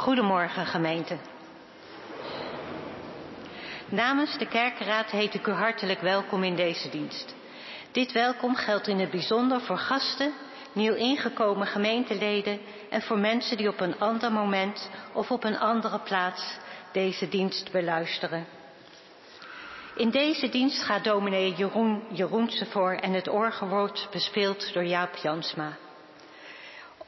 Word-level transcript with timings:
Goedemorgen 0.00 0.66
gemeente. 0.66 1.16
Namens 3.88 4.38
de 4.38 4.46
kerkenraad 4.46 5.10
heet 5.10 5.34
ik 5.34 5.46
u 5.46 5.52
hartelijk 5.52 6.00
welkom 6.00 6.44
in 6.44 6.56
deze 6.56 6.88
dienst. 6.88 7.34
Dit 7.92 8.12
welkom 8.12 8.54
geldt 8.54 8.86
in 8.86 8.98
het 8.98 9.10
bijzonder 9.10 9.60
voor 9.60 9.78
gasten, 9.78 10.32
nieuw 10.72 10.94
ingekomen 10.94 11.66
gemeenteleden 11.66 12.60
en 12.90 13.02
voor 13.02 13.18
mensen 13.18 13.56
die 13.56 13.68
op 13.68 13.80
een 13.80 13.98
ander 13.98 14.32
moment 14.32 14.90
of 15.12 15.30
op 15.30 15.44
een 15.44 15.58
andere 15.58 15.98
plaats 15.98 16.58
deze 16.92 17.28
dienst 17.28 17.72
beluisteren. 17.72 18.46
In 19.96 20.10
deze 20.10 20.48
dienst 20.48 20.82
gaat 20.82 21.04
dominee 21.04 21.54
Jeroen 21.54 22.02
Jeroense 22.10 22.66
voor 22.66 22.92
en 22.92 23.12
het 23.12 23.28
orgel 23.28 23.68
wordt 23.68 24.08
bespeeld 24.10 24.72
door 24.72 24.84
Jaap 24.84 25.14
Jansma. 25.14 25.76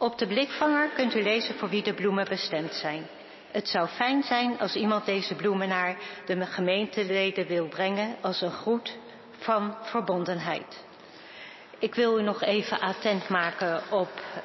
Op 0.03 0.19
de 0.19 0.27
blikvanger 0.27 0.89
kunt 0.89 1.15
u 1.15 1.23
lezen 1.23 1.55
voor 1.55 1.69
wie 1.69 1.83
de 1.83 1.95
bloemen 1.95 2.29
bestemd 2.29 2.75
zijn. 2.75 3.07
Het 3.51 3.69
zou 3.69 3.89
fijn 3.89 4.23
zijn 4.23 4.59
als 4.59 4.75
iemand 4.75 5.05
deze 5.05 5.35
bloemen 5.35 5.69
naar 5.69 5.97
de 6.27 6.47
gemeenteleden 6.47 7.47
wil 7.47 7.69
brengen 7.69 8.17
als 8.21 8.41
een 8.41 8.51
groet 8.51 8.99
van 9.39 9.77
verbondenheid. 9.83 10.85
Ik 11.79 11.95
wil 11.95 12.19
u 12.19 12.23
nog 12.23 12.43
even 12.43 12.81
attent 12.81 13.29
maken 13.29 13.83
op 13.91 14.11
uh, 14.39 14.45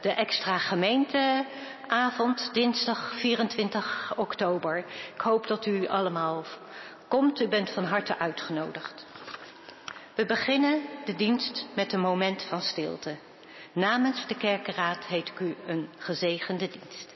de 0.00 0.10
extra 0.10 0.58
gemeenteavond, 0.58 2.50
dinsdag 2.52 3.12
24 3.18 4.12
oktober. 4.16 4.84
Ik 5.14 5.20
hoop 5.20 5.46
dat 5.46 5.66
u 5.66 5.86
allemaal 5.86 6.44
komt. 7.08 7.40
U 7.40 7.48
bent 7.48 7.70
van 7.70 7.84
harte 7.84 8.18
uitgenodigd. 8.18 9.06
We 10.14 10.26
beginnen 10.26 10.82
de 11.04 11.14
dienst 11.14 11.66
met 11.74 11.92
een 11.92 12.00
moment 12.00 12.42
van 12.42 12.60
stilte. 12.60 13.16
Namens 13.74 14.26
de 14.26 14.36
kerkenraad 14.36 15.04
heet 15.04 15.28
ik 15.28 15.40
u 15.40 15.56
een 15.66 15.88
gezegende 15.98 16.68
dienst. 16.68 17.13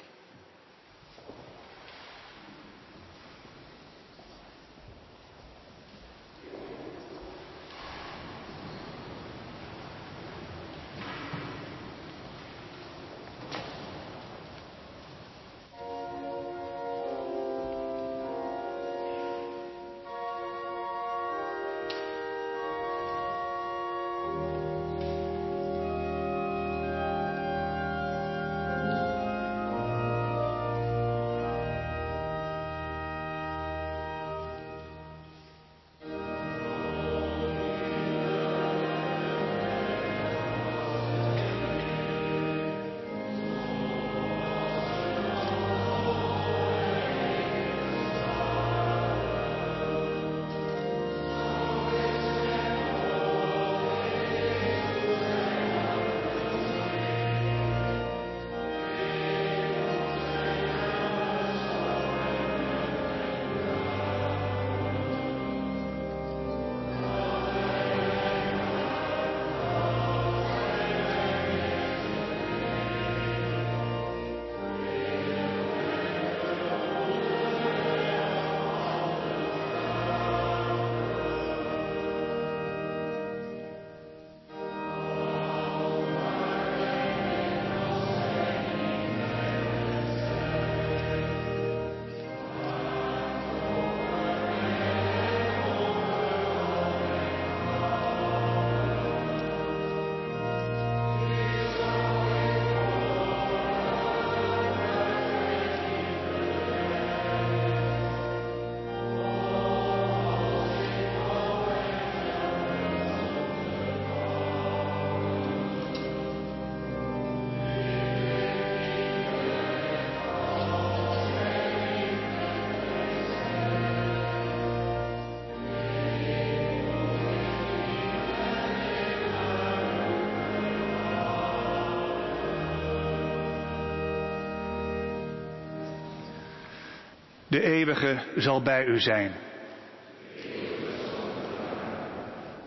De 137.58 137.64
eeuwige 137.64 138.18
zal 138.36 138.62
bij 138.62 138.84
u 138.84 139.00
zijn. 139.00 139.32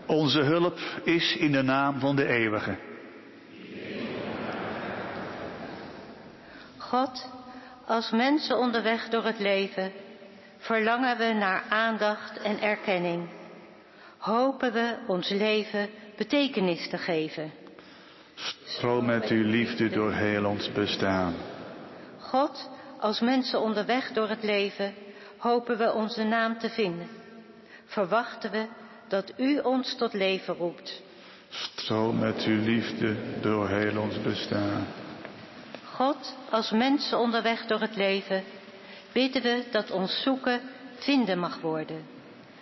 Onze 0.06 0.40
hulp 0.40 0.78
is 1.04 1.36
in 1.36 1.52
de 1.52 1.62
naam 1.62 2.00
van 2.00 2.16
de 2.16 2.26
eeuwige. 2.26 2.78
God, 6.76 7.28
als 7.86 8.10
mensen 8.10 8.58
onderweg 8.58 9.08
door 9.08 9.24
het 9.24 9.38
leven, 9.38 9.92
verlangen 10.58 11.18
we 11.18 11.32
naar 11.32 11.64
aandacht 11.68 12.42
en 12.42 12.60
erkenning. 12.60 13.28
Hopen 14.18 14.72
we 14.72 14.96
ons 15.06 15.28
leven 15.28 15.88
betekenis 16.16 16.88
te 16.88 16.98
geven. 16.98 17.52
Stroom 18.64 19.04
met 19.04 19.28
uw 19.28 19.44
liefde 19.44 19.88
door 19.88 20.12
heel 20.12 20.44
ons 20.44 20.72
bestaan. 20.72 21.34
God, 22.18 22.70
als 23.02 23.20
mensen 23.20 23.60
onderweg 23.60 24.12
door 24.12 24.28
het 24.28 24.42
leven 24.42 24.94
hopen 25.36 25.78
we 25.78 25.92
onze 25.92 26.22
naam 26.24 26.58
te 26.58 26.70
vinden. 26.70 27.08
Verwachten 27.84 28.50
we 28.50 28.66
dat 29.08 29.32
u 29.36 29.58
ons 29.58 29.96
tot 29.96 30.12
leven 30.12 30.54
roept. 30.54 31.02
Stroom 31.48 32.18
met 32.18 32.44
uw 32.44 32.62
liefde 32.62 33.16
door 33.40 33.68
heel 33.68 34.00
ons 34.00 34.20
bestaan. 34.22 34.86
God, 35.84 36.36
als 36.50 36.70
mensen 36.70 37.18
onderweg 37.18 37.66
door 37.66 37.80
het 37.80 37.96
leven, 37.96 38.44
bidden 39.12 39.42
we 39.42 39.64
dat 39.70 39.90
ons 39.90 40.22
zoeken 40.22 40.60
vinden 40.94 41.38
mag 41.38 41.60
worden. 41.60 42.06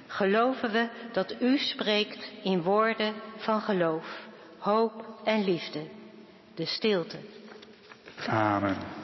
Geloven 0.06 0.70
we 0.70 0.88
dat 1.12 1.34
u 1.40 1.58
spreekt 1.58 2.30
in 2.42 2.62
woorden 2.62 3.14
van 3.36 3.60
geloof, 3.60 4.26
hoop 4.58 5.04
en 5.24 5.44
liefde. 5.44 5.86
De 6.54 6.64
stilte. 6.64 7.18
Amen. 8.26 8.99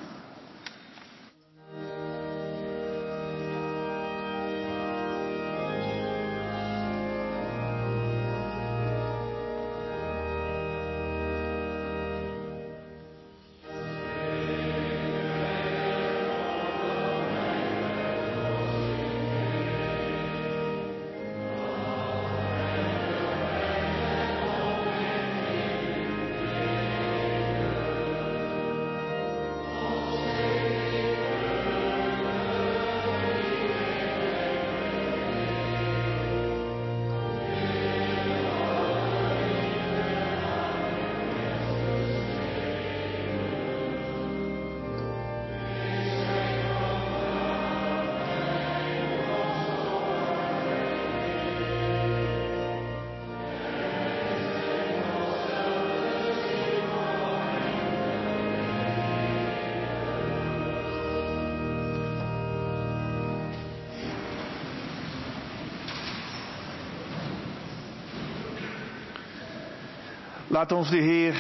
Laat 70.57 70.73
ons 70.73 70.91
de 70.91 70.97
Heer 70.97 71.35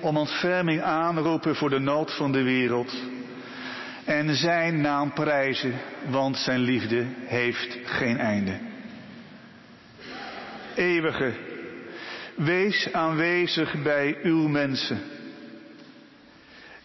om 0.00 0.16
ontferming 0.16 0.80
aanroepen 0.80 1.56
voor 1.56 1.70
de 1.70 1.78
nood 1.78 2.16
van 2.16 2.32
de 2.32 2.42
wereld. 2.42 3.02
En 4.04 4.34
zijn 4.34 4.80
naam 4.80 5.12
prijzen, 5.12 5.74
want 6.08 6.36
zijn 6.36 6.60
liefde 6.60 7.06
heeft 7.24 7.78
geen 7.84 8.18
einde. 8.18 8.58
Eeuwige, 10.74 11.32
wees 12.34 12.92
aanwezig 12.92 13.82
bij 13.82 14.18
uw 14.22 14.48
mensen. 14.48 15.00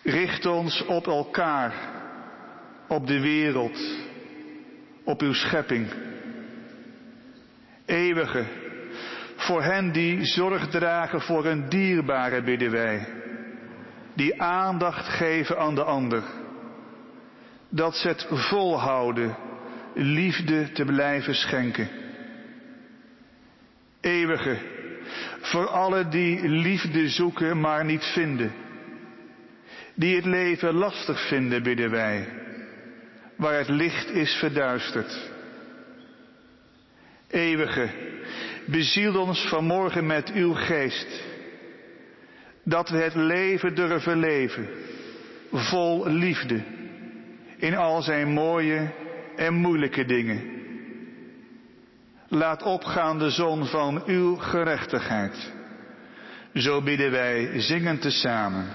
Richt 0.04 0.46
ons 0.46 0.86
op 0.86 1.08
elkaar, 1.08 1.74
op 2.88 3.08
de 3.08 3.20
wereld, 3.20 3.80
op 5.04 5.22
uw 5.22 5.34
schepping. 5.34 5.88
Eeuwige, 7.86 8.62
voor 9.46 9.64
hen 9.64 9.92
die 9.92 10.26
zorg 10.26 10.68
dragen 10.68 11.22
voor 11.22 11.46
een 11.46 11.70
dierbare 11.70 12.44
bidden 12.44 12.72
wij. 12.72 13.08
Die 14.14 14.42
aandacht 14.42 15.08
geven 15.08 15.58
aan 15.58 15.76
de 15.76 15.84
ander. 15.84 16.24
Dat 17.70 17.96
ze 17.96 18.08
het 18.08 18.28
volhouden 18.30 19.36
liefde 19.94 20.72
te 20.72 20.86
blijven 20.86 21.36
schenken. 21.36 21.90
Eeuwige, 24.02 24.58
voor 25.42 25.68
alle 25.68 26.08
die 26.08 26.48
liefde 26.48 27.10
zoeken 27.10 27.60
maar 27.60 27.86
niet 27.86 28.04
vinden. 28.04 28.52
Die 29.96 30.16
het 30.16 30.26
leven 30.26 30.74
lastig 30.74 31.28
vinden, 31.28 31.64
bidden 31.64 31.92
wij. 31.92 32.28
Waar 33.36 33.58
het 33.58 33.70
licht 33.70 34.10
is 34.10 34.34
verduisterd. 34.34 35.32
Eeuwige, 37.28 37.90
beziel 38.65 39.22
ons 39.22 39.48
vanmorgen 39.48 40.05
met 40.05 40.32
uw 40.32 40.53
geest. 40.53 41.22
Dat 42.63 42.89
we 42.89 42.98
het 42.98 43.15
leven 43.15 43.75
durven 43.75 44.17
leven, 44.17 44.67
vol 45.51 46.08
liefde, 46.08 46.62
in 47.58 47.75
al 47.75 48.01
zijn 48.01 48.27
mooie 48.27 48.91
en 49.36 49.53
moeilijke 49.53 50.05
dingen. 50.05 50.62
Laat 52.27 52.63
opgaan 52.63 53.20
de 53.20 53.29
zon 53.29 53.65
van 53.65 54.03
uw 54.05 54.36
gerechtigheid. 54.36 55.51
Zo 56.53 56.82
bidden 56.82 57.12
wij 57.12 57.60
zingend 57.62 58.01
tezamen. 58.01 58.65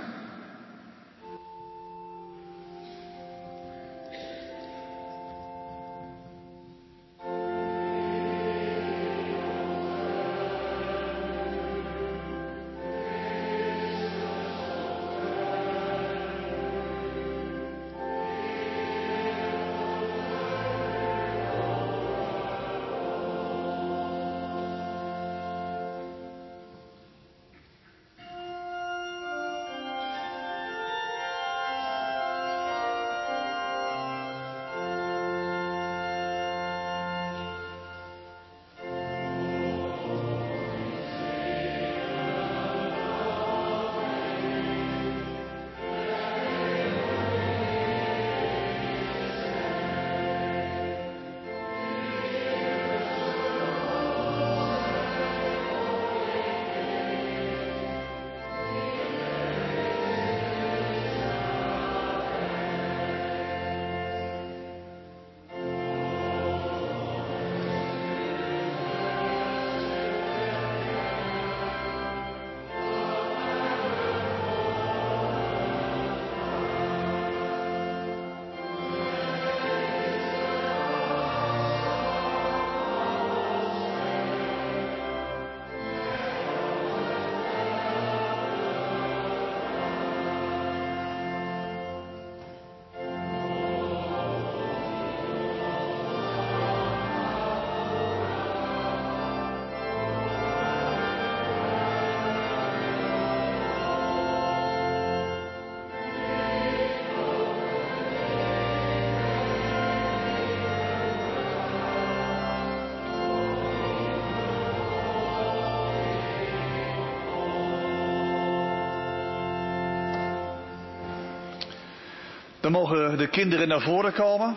Dan 122.69 122.81
mogen 122.81 123.19
de 123.19 123.27
kinderen 123.27 123.69
naar 123.69 123.81
voren 123.81 124.13
komen. 124.13 124.57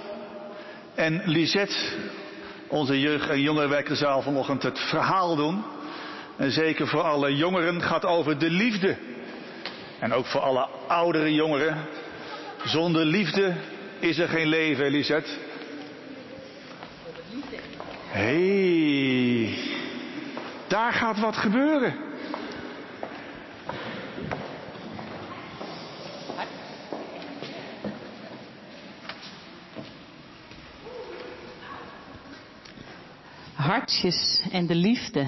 En 0.96 1.22
Lisette, 1.26 1.76
onze 2.68 3.00
jeugd- 3.00 3.30
en 3.30 3.42
jongerenwerkerzaal 3.42 4.22
vanochtend 4.22 4.64
het 4.64 4.80
verhaal 4.80 5.36
doen. 5.36 5.64
En 6.38 6.52
zeker 6.52 6.88
voor 6.88 7.02
alle 7.02 7.36
jongeren 7.36 7.82
gaat 7.82 8.06
over 8.06 8.38
de 8.38 8.50
liefde. 8.50 8.98
En 10.00 10.14
ook 10.14 10.26
voor 10.26 10.42
alle 10.42 10.68
oudere 10.88 11.34
jongeren. 11.34 11.78
Zonder 12.64 13.06
liefde 13.06 13.54
is 14.00 14.18
er 14.18 14.28
geen 14.28 14.48
leven, 14.48 14.90
Lisette. 14.92 15.32
Hé, 18.08 19.44
hey, 19.44 19.58
daar 20.68 20.94
gaat 20.94 21.20
wat 21.20 21.38
gebeuren. 21.38 22.11
En 34.52 34.68
de 34.68 34.76
liefde. 34.76 35.28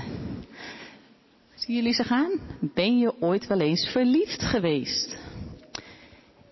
Zien 1.55 1.75
jullie 1.75 1.93
ze 1.93 2.03
gaan? 2.03 2.39
Ben 2.73 2.97
je 2.97 3.21
ooit 3.21 3.47
wel 3.47 3.59
eens 3.59 3.87
verliefd 3.87 4.41
geweest? 4.41 5.17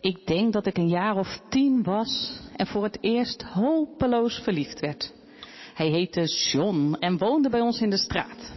Ik 0.01 0.27
denk 0.27 0.53
dat 0.53 0.65
ik 0.65 0.77
een 0.77 0.89
jaar 0.89 1.15
of 1.15 1.41
tien 1.49 1.83
was 1.83 2.39
en 2.55 2.67
voor 2.67 2.83
het 2.83 2.97
eerst 3.01 3.41
hopeloos 3.41 4.39
verliefd 4.39 4.79
werd. 4.79 5.13
Hij 5.73 5.87
heette 5.87 6.23
John 6.23 6.95
en 6.99 7.17
woonde 7.17 7.49
bij 7.49 7.61
ons 7.61 7.81
in 7.81 7.89
de 7.89 7.97
straat. 7.97 8.53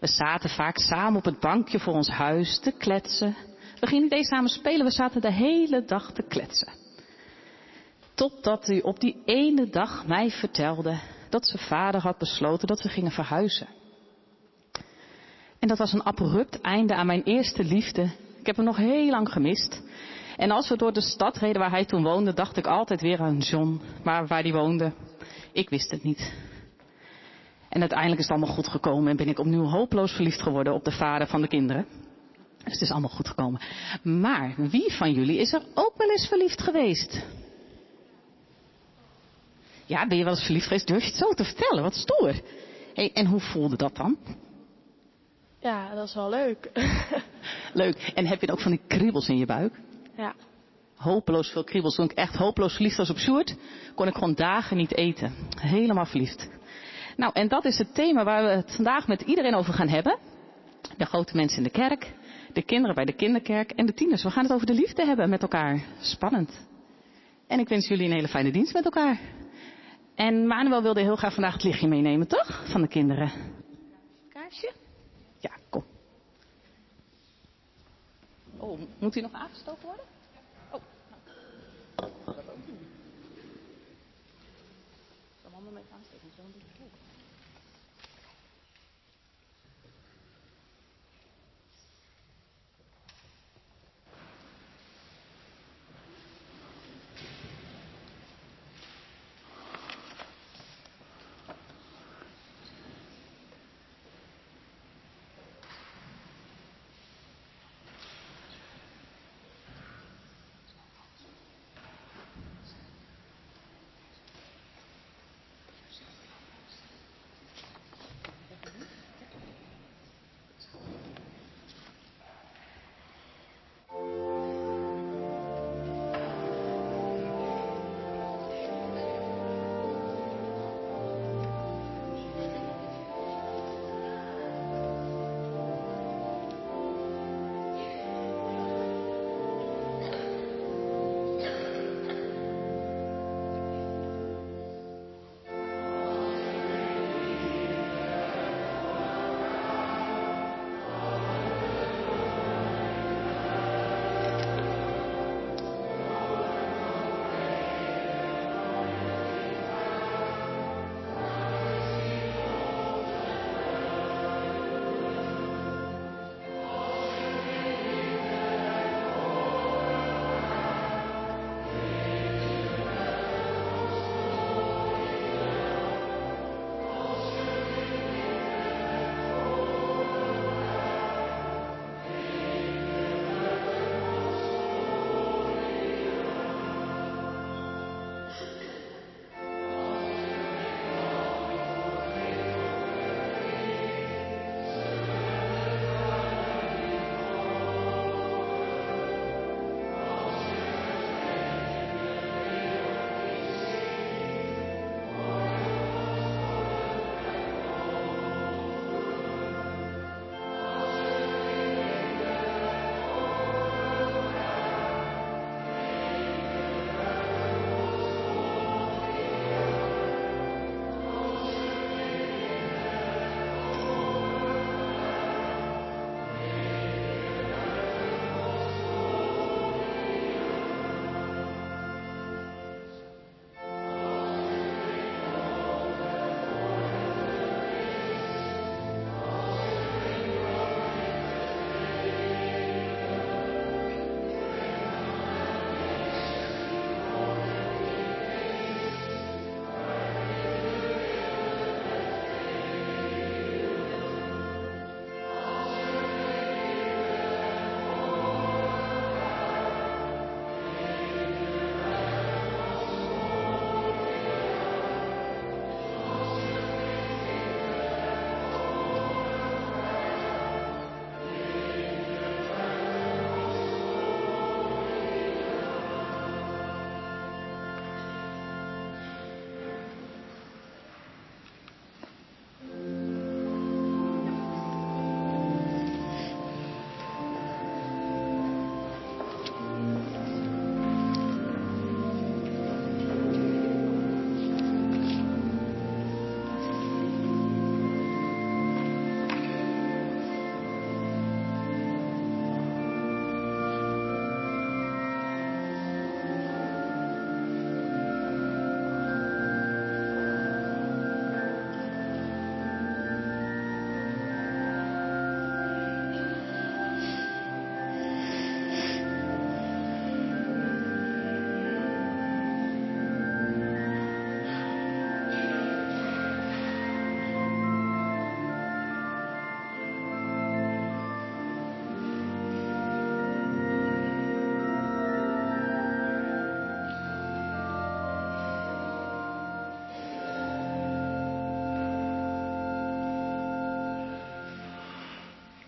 We 0.00 0.06
zaten 0.06 0.50
vaak 0.50 0.78
samen 0.78 1.18
op 1.18 1.24
het 1.24 1.40
bankje 1.40 1.78
voor 1.80 1.94
ons 1.94 2.08
huis 2.08 2.58
te 2.58 2.72
kletsen. 2.72 3.36
We 3.80 3.86
gingen 3.86 4.02
niet 4.02 4.12
eens 4.12 4.28
samen 4.28 4.50
spelen, 4.50 4.86
we 4.86 4.92
zaten 4.92 5.20
de 5.20 5.32
hele 5.32 5.84
dag 5.84 6.12
te 6.12 6.22
kletsen. 6.22 6.72
Totdat 8.14 8.66
hij 8.66 8.82
op 8.82 9.00
die 9.00 9.16
ene 9.24 9.68
dag 9.68 10.06
mij 10.06 10.30
vertelde 10.30 10.98
dat 11.32 11.46
zijn 11.46 11.62
vader 11.62 12.00
had 12.00 12.18
besloten 12.18 12.66
dat 12.66 12.82
we 12.82 12.88
gingen 12.88 13.10
verhuizen. 13.10 13.66
En 15.58 15.68
dat 15.68 15.78
was 15.78 15.92
een 15.92 16.02
abrupt 16.02 16.60
einde 16.60 16.94
aan 16.94 17.06
mijn 17.06 17.22
eerste 17.22 17.64
liefde. 17.64 18.02
Ik 18.38 18.46
heb 18.46 18.56
hem 18.56 18.64
nog 18.64 18.76
heel 18.76 19.10
lang 19.10 19.32
gemist. 19.32 19.82
En 20.36 20.50
als 20.50 20.68
we 20.68 20.76
door 20.76 20.92
de 20.92 21.00
stad 21.00 21.36
reden 21.36 21.60
waar 21.60 21.70
hij 21.70 21.84
toen 21.84 22.02
woonde, 22.02 22.32
dacht 22.32 22.56
ik 22.56 22.66
altijd 22.66 23.00
weer 23.00 23.20
aan 23.20 23.38
John, 23.38 23.80
maar 24.04 24.26
waar 24.26 24.42
hij 24.42 24.52
woonde. 24.52 24.92
Ik 25.52 25.70
wist 25.70 25.90
het 25.90 26.02
niet. 26.02 26.32
En 27.68 27.80
uiteindelijk 27.80 28.20
is 28.20 28.28
het 28.28 28.36
allemaal 28.36 28.54
goed 28.54 28.68
gekomen 28.68 29.10
en 29.10 29.16
ben 29.16 29.28
ik 29.28 29.38
opnieuw 29.38 29.64
hopeloos 29.64 30.12
verliefd 30.12 30.42
geworden 30.42 30.72
op 30.72 30.84
de 30.84 30.90
vader 30.92 31.26
van 31.26 31.40
de 31.40 31.48
kinderen. 31.48 31.86
Dus 32.64 32.72
het 32.72 32.82
is 32.82 32.90
allemaal 32.90 33.10
goed 33.10 33.28
gekomen. 33.28 33.60
Maar 34.02 34.54
wie 34.56 34.92
van 34.92 35.12
jullie 35.12 35.38
is 35.38 35.52
er 35.52 35.62
ook 35.74 35.94
wel 35.96 36.10
eens 36.10 36.28
verliefd 36.28 36.62
geweest? 36.62 37.24
Ja, 39.86 40.06
ben 40.06 40.18
je 40.18 40.24
wel 40.24 40.32
eens 40.32 40.44
verliefd 40.44 40.66
geweest? 40.66 40.86
Durf 40.86 41.02
je 41.02 41.08
het 41.08 41.18
zo 41.18 41.32
te 41.32 41.44
vertellen? 41.44 41.82
Wat 41.82 41.94
stoer. 41.94 42.40
Hey, 42.94 43.12
en 43.12 43.26
hoe 43.26 43.40
voelde 43.40 43.76
dat 43.76 43.96
dan? 43.96 44.16
Ja, 45.60 45.94
dat 45.94 46.08
is 46.08 46.14
wel 46.14 46.28
leuk. 46.28 46.70
Leuk. 47.82 48.12
En 48.14 48.26
heb 48.26 48.40
je 48.40 48.46
dan 48.46 48.56
ook 48.56 48.62
van 48.62 48.70
die 48.70 48.80
kriebels 48.86 49.28
in 49.28 49.38
je 49.38 49.46
buik? 49.46 49.80
ja. 50.16 50.34
Hopeloos 50.96 51.50
veel 51.50 51.64
kriebels. 51.64 51.94
Toen 51.94 52.04
ik 52.04 52.12
echt 52.12 52.34
hopeloos 52.36 52.74
verliefd 52.74 52.96
was 52.96 53.10
op 53.10 53.18
Sjoerd, 53.18 53.56
kon 53.94 54.06
ik 54.06 54.14
gewoon 54.14 54.34
dagen 54.34 54.76
niet 54.76 54.96
eten. 54.96 55.34
Helemaal 55.60 56.04
verliefd. 56.04 56.48
Nou, 57.16 57.32
en 57.34 57.48
dat 57.48 57.64
is 57.64 57.78
het 57.78 57.94
thema 57.94 58.24
waar 58.24 58.44
we 58.44 58.50
het 58.50 58.74
vandaag 58.74 59.06
met 59.06 59.20
iedereen 59.20 59.54
over 59.54 59.74
gaan 59.74 59.88
hebben. 59.88 60.18
De 60.96 61.04
grote 61.04 61.36
mensen 61.36 61.58
in 61.58 61.64
de 61.64 61.70
kerk, 61.70 62.12
de 62.52 62.62
kinderen 62.62 62.94
bij 62.94 63.04
de 63.04 63.12
kinderkerk 63.12 63.70
en 63.70 63.86
de 63.86 63.94
tieners. 63.94 64.22
We 64.22 64.30
gaan 64.30 64.42
het 64.42 64.52
over 64.52 64.66
de 64.66 64.74
liefde 64.74 65.04
hebben 65.04 65.30
met 65.30 65.42
elkaar. 65.42 65.84
Spannend. 66.00 66.66
En 67.46 67.58
ik 67.58 67.68
wens 67.68 67.88
jullie 67.88 68.06
een 68.06 68.12
hele 68.12 68.28
fijne 68.28 68.50
dienst 68.50 68.74
met 68.74 68.84
elkaar. 68.84 69.20
En 70.14 70.46
Manuel 70.46 70.82
wilde 70.82 71.00
heel 71.00 71.16
graag 71.16 71.34
vandaag 71.34 71.52
het 71.52 71.62
lichtje 71.62 71.88
meenemen, 71.88 72.28
toch? 72.28 72.70
Van 72.70 72.80
de 72.80 72.88
kinderen. 72.88 73.32
Kaarsje? 74.28 74.72
Ja, 75.38 75.50
kom. 75.70 75.84
Oh, 78.56 78.78
moet 78.98 79.14
hij 79.14 79.22
nog 79.22 79.32
aangestoken 79.32 79.84
worden? 79.84 80.04
Oh. 80.70 80.80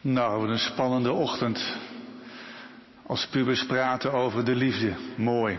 Nou, 0.04 0.40
wat 0.40 0.48
een 0.48 0.58
spannende 0.58 1.12
ochtend. 1.12 1.76
Als 3.06 3.26
pubers 3.26 3.66
praten 3.66 4.12
over 4.12 4.44
de 4.44 4.54
liefde. 4.54 4.94
Mooi. 5.16 5.58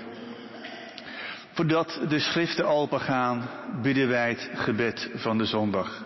Voordat 1.54 2.02
de 2.10 2.20
schriften 2.20 2.68
open 2.68 3.00
gaan, 3.00 3.50
bidden 3.82 4.08
wij 4.08 4.30
het 4.30 4.50
gebed 4.54 5.10
van 5.16 5.38
de 5.38 5.46
zondag. 5.46 6.04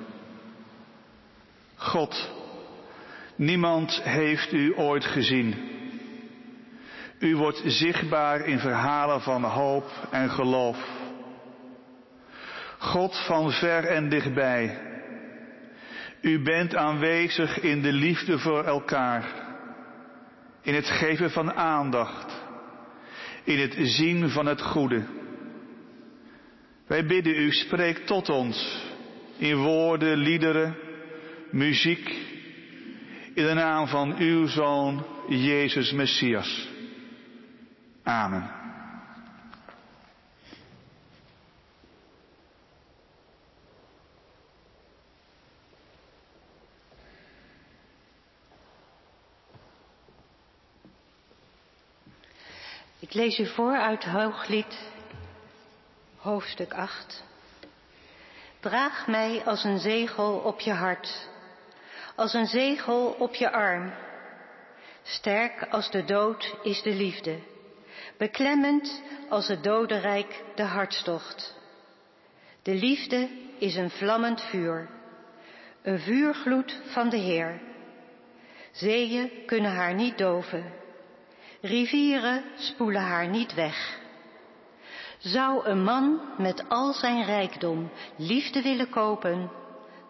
God, 1.75 2.30
niemand 3.36 4.02
heeft 4.04 4.54
u 4.54 4.78
ooit 4.78 5.06
gezien. 5.06 5.56
U 7.19 7.36
wordt 7.36 7.62
zichtbaar 7.65 8.45
in 8.45 8.60
verhalen 8.60 9.21
van 9.21 9.43
hoop 9.43 9.91
en 10.12 10.30
geloof. 10.30 10.78
God 12.78 13.25
van 13.25 13.52
ver 13.52 13.86
en 13.86 14.10
dichtbij. 14.10 14.88
U 16.21 16.41
bent 16.41 16.75
aanwezig 16.75 17.60
in 17.60 17.82
de 17.82 17.93
liefde 17.93 18.39
voor 18.39 18.63
elkaar, 18.63 19.47
in 20.62 20.73
het 20.73 20.88
geven 20.88 21.32
van 21.32 21.53
aandacht, 21.53 22.41
in 23.43 23.60
het 23.60 23.75
zien 23.79 24.29
van 24.29 24.45
het 24.45 24.62
goede. 24.62 25.03
Wij 26.88 27.05
bidden 27.05 27.36
u, 27.36 27.51
spreek 27.51 27.97
tot 27.97 28.29
ons 28.29 28.88
in 29.38 29.58
woorden, 29.58 30.17
liederen, 30.17 30.75
muziek, 31.51 32.10
in 33.34 33.45
de 33.45 33.53
naam 33.53 33.88
van 33.88 34.17
uw 34.17 34.47
Zoon, 34.47 35.05
Jezus 35.27 35.91
Messias. 35.91 36.69
Amen. 38.03 38.58
Ik 53.09 53.15
lees 53.15 53.39
u 53.39 53.45
voor 53.45 53.77
uit 53.77 54.03
Hooglied, 54.03 54.79
hoofdstuk 56.17 56.73
8. 56.73 57.23
Draag 58.59 59.07
mij 59.07 59.41
als 59.45 59.63
een 59.63 59.79
zegel 59.79 60.37
op 60.37 60.59
je 60.59 60.71
hart, 60.71 61.29
als 62.15 62.33
een 62.33 62.45
zegel 62.45 63.15
op 63.19 63.35
je 63.35 63.51
arm. 63.51 63.93
Sterk 65.03 65.67
als 65.69 65.91
de 65.91 66.05
dood 66.05 66.55
is 66.63 66.81
de 66.81 66.93
liefde, 66.93 67.39
beklemmend 68.17 69.01
als 69.29 69.47
het 69.47 69.63
dodenrijk 69.63 70.43
de 70.55 70.63
hartstocht. 70.63 71.55
De 72.61 72.73
liefde 72.73 73.29
is 73.57 73.75
een 73.75 73.91
vlammend 73.91 74.41
vuur, 74.41 74.89
een 75.81 75.99
vuurgloed 75.99 76.81
van 76.85 77.09
de 77.09 77.17
Heer. 77.17 77.61
Zeeën 78.71 79.31
kunnen 79.45 79.71
haar 79.71 79.93
niet 79.93 80.17
doven, 80.17 80.78
rivieren 81.61 82.43
spoelen 82.55 83.01
haar 83.01 83.27
niet 83.27 83.53
weg. 83.53 83.99
Zou 85.17 85.65
een 85.65 85.83
man 85.83 86.21
met 86.37 86.69
al 86.69 86.93
zijn 86.93 87.25
rijkdom 87.25 87.91
liefde 88.15 88.61
willen 88.61 88.89
kopen, 88.89 89.51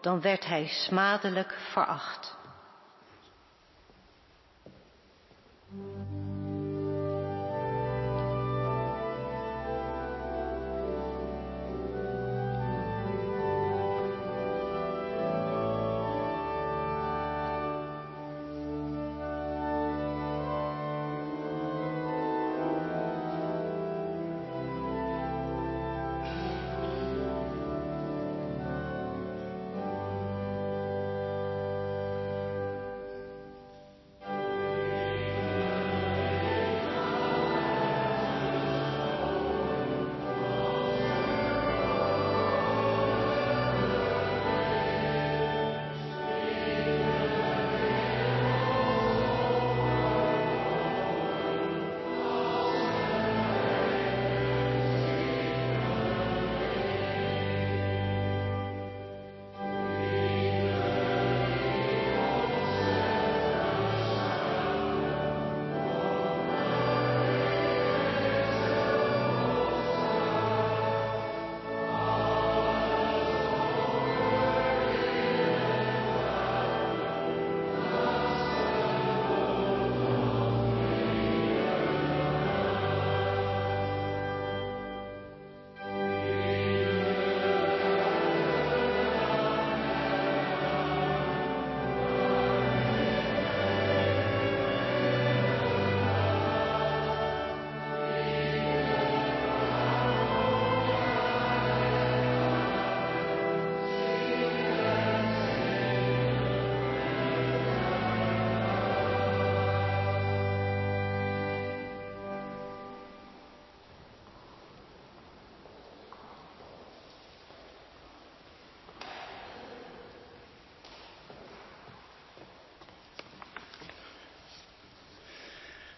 dan 0.00 0.20
werd 0.20 0.46
hij 0.46 0.66
smadelijk 0.66 1.58
veracht. 1.72 2.38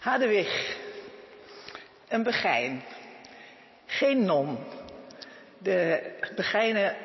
Hadewig, 0.03 0.77
een 2.09 2.23
begijn, 2.23 2.83
geen 3.87 4.25
non. 4.25 4.59
De 5.59 6.13
begijnen, 6.37 6.97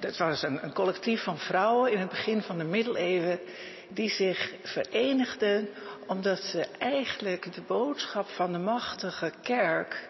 dat 0.00 0.16
was 0.16 0.42
een, 0.42 0.64
een, 0.64 0.72
collectief 0.72 1.22
van 1.22 1.38
vrouwen 1.38 1.92
in 1.92 1.98
het 1.98 2.08
begin 2.08 2.42
van 2.42 2.58
de 2.58 2.64
middeleeuwen 2.64 3.40
die 3.88 4.08
zich 4.08 4.54
verenigden 4.62 5.68
omdat 6.06 6.38
ze 6.38 6.66
eigenlijk 6.78 7.54
de 7.54 7.62
boodschap 7.62 8.28
van 8.28 8.52
de 8.52 8.58
machtige 8.58 9.32
kerk 9.42 10.08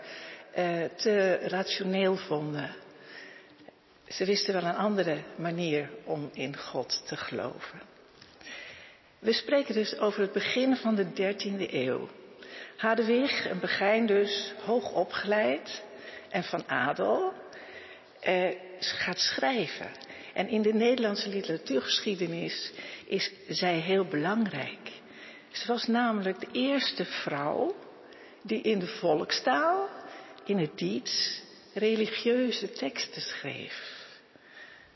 eh, 0.52 0.84
te 0.84 1.34
rationeel 1.34 2.16
vonden. 2.16 2.74
Ze 4.08 4.24
wisten 4.24 4.54
wel 4.54 4.64
een 4.64 4.76
andere 4.76 5.22
manier 5.36 5.90
om 6.04 6.30
in 6.32 6.56
God 6.56 7.06
te 7.06 7.16
geloven. 7.16 7.93
We 9.24 9.32
spreken 9.32 9.74
dus 9.74 9.98
over 9.98 10.20
het 10.20 10.32
begin 10.32 10.76
van 10.76 10.94
de 10.94 11.04
13e 11.04 11.72
eeuw. 11.72 12.08
Hadewig, 12.76 13.50
een 13.50 13.60
begijn 13.60 14.06
dus, 14.06 14.54
hoog 14.64 14.92
opgeleid 14.92 15.82
en 16.28 16.44
van 16.44 16.68
adel, 16.68 17.32
eh, 18.20 18.56
gaat 18.78 19.18
schrijven. 19.18 19.90
En 20.34 20.48
in 20.48 20.62
de 20.62 20.72
Nederlandse 20.72 21.28
literatuurgeschiedenis 21.28 22.72
is 23.06 23.32
zij 23.48 23.78
heel 23.78 24.04
belangrijk. 24.04 24.92
Ze 25.50 25.66
was 25.66 25.87
namelijk 25.87 26.40
de 26.40 26.48
eerste 26.52 27.04
vrouw 27.04 27.76
die 28.42 28.60
in 28.60 28.78
de 28.78 28.87
volkstaal, 28.87 29.88
in 30.44 30.58
het 30.58 30.78
Diets, 30.78 31.42
religieuze 31.74 32.72
teksten 32.72 33.22
schreef. 33.22 34.06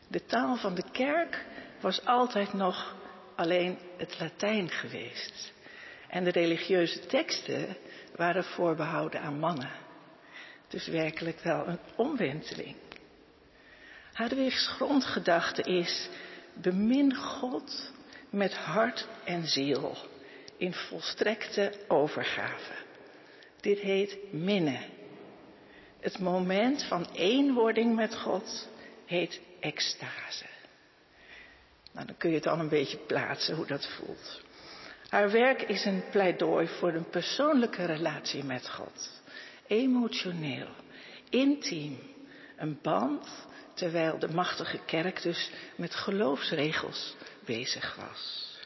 De 0.08 0.24
taal 0.24 0.56
van 0.56 0.74
de 0.74 0.84
kerk 0.92 1.44
was 1.80 2.04
altijd 2.04 2.52
nog 2.52 2.96
alleen 3.38 3.79
het 3.96 4.18
Latijn 4.18 4.70
geweest. 4.70 5.53
En 6.09 6.24
de 6.24 6.31
religieuze 6.31 7.07
teksten 7.07 7.77
waren 8.16 8.44
voorbehouden 8.44 9.20
aan 9.20 9.38
mannen. 9.38 9.70
Dus 10.68 10.87
werkelijk 10.87 11.40
wel 11.40 11.66
een 11.66 11.79
omwenteling. 11.96 12.77
Hadwigs 14.12 14.66
grondgedachte 14.66 15.62
is: 15.62 16.09
bemin 16.53 17.14
God 17.14 17.92
met 18.31 18.55
hart 18.55 19.09
en 19.24 19.46
ziel 19.46 19.96
in 20.57 20.72
volstrekte 20.72 21.72
overgave. 21.88 22.72
Dit 23.61 23.79
heet 23.79 24.33
minnen. 24.33 24.81
Het 26.01 26.18
moment 26.18 26.85
van 26.85 27.07
eenwording 27.12 27.94
met 27.94 28.14
God 28.14 28.68
heet 29.07 29.40
extase. 29.61 30.57
Nou, 31.92 32.07
dan 32.07 32.16
kun 32.16 32.31
je 32.31 32.37
het 32.37 32.46
al 32.46 32.59
een 32.59 32.68
beetje 32.68 32.98
plaatsen 32.98 33.57
hoe 33.57 33.66
dat 33.66 33.87
voelt. 33.87 34.40
Haar 35.09 35.31
werk 35.31 35.62
is 35.62 35.85
een 35.85 36.03
pleidooi 36.11 36.68
voor 36.68 36.92
een 36.92 37.09
persoonlijke 37.09 37.85
relatie 37.85 38.44
met 38.44 38.68
God. 38.68 39.22
Emotioneel, 39.66 40.68
intiem, 41.31 41.98
een 42.57 42.79
band, 42.83 43.29
terwijl 43.74 44.18
de 44.18 44.29
machtige 44.29 44.79
kerk 44.87 45.22
dus 45.22 45.51
met 45.77 45.94
geloofsregels 45.94 47.16
bezig 47.44 47.96
was. 47.96 48.57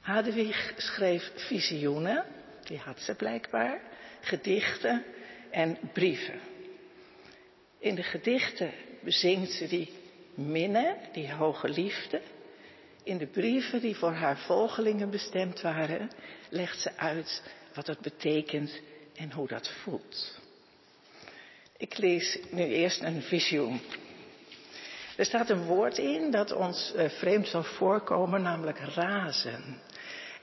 Hadewig 0.00 0.72
schreef 0.76 1.30
visioenen, 1.34 2.24
die 2.64 2.78
had 2.78 3.00
ze 3.00 3.14
blijkbaar, 3.14 3.80
gedichten 4.20 5.04
en 5.50 5.78
brieven. 5.92 6.40
In 7.78 7.94
de 7.94 8.02
gedichten 8.02 8.72
bezingt 9.02 9.52
ze 9.52 9.68
die 9.68 9.92
minne, 10.36 10.96
die 11.12 11.32
hoge 11.32 11.68
liefde. 11.68 12.20
In 13.02 13.18
de 13.18 13.26
brieven 13.26 13.80
die 13.80 13.96
voor 13.96 14.12
haar 14.12 14.38
volgelingen 14.38 15.10
bestemd 15.10 15.60
waren, 15.60 16.10
legt 16.48 16.80
ze 16.80 16.96
uit 16.96 17.42
wat 17.74 17.86
dat 17.86 18.00
betekent 18.00 18.80
en 19.14 19.32
hoe 19.32 19.48
dat 19.48 19.70
voelt. 19.82 20.38
Ik 21.76 21.98
lees 21.98 22.38
nu 22.50 22.62
eerst 22.62 23.02
een 23.02 23.22
visioen. 23.22 23.80
Er 25.16 25.24
staat 25.24 25.50
een 25.50 25.64
woord 25.64 25.98
in 25.98 26.30
dat 26.30 26.52
ons 26.52 26.92
eh, 26.94 27.08
vreemd 27.08 27.48
zal 27.48 27.62
voorkomen, 27.62 28.42
namelijk 28.42 28.78
razen. 28.78 29.80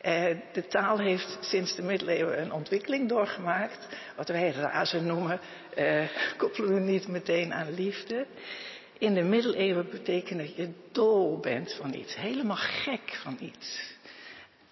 Eh, 0.02 0.38
de 0.54 0.68
taal 0.68 1.00
heeft 1.00 1.38
sinds 1.40 1.76
de 1.76 1.82
middeleeuwen 1.82 2.42
een 2.42 2.52
ontwikkeling 2.52 3.10
doorgemaakt. 3.10 3.88
Wat 4.16 4.28
wij 4.28 4.52
razen 4.52 5.06
noemen, 5.06 5.40
eh, 5.76 6.04
koppelen 6.38 6.74
we 6.74 6.80
niet 6.80 7.08
meteen 7.08 7.54
aan 7.54 7.74
liefde. 7.74 8.26
In 9.04 9.14
de 9.14 9.22
middeleeuwen 9.22 9.90
betekent 9.90 10.40
dat 10.40 10.56
je 10.56 10.74
dol 10.92 11.40
bent 11.40 11.74
van 11.74 11.94
iets, 11.94 12.16
helemaal 12.16 12.58
gek 12.58 13.20
van 13.22 13.38
iets. 13.40 13.96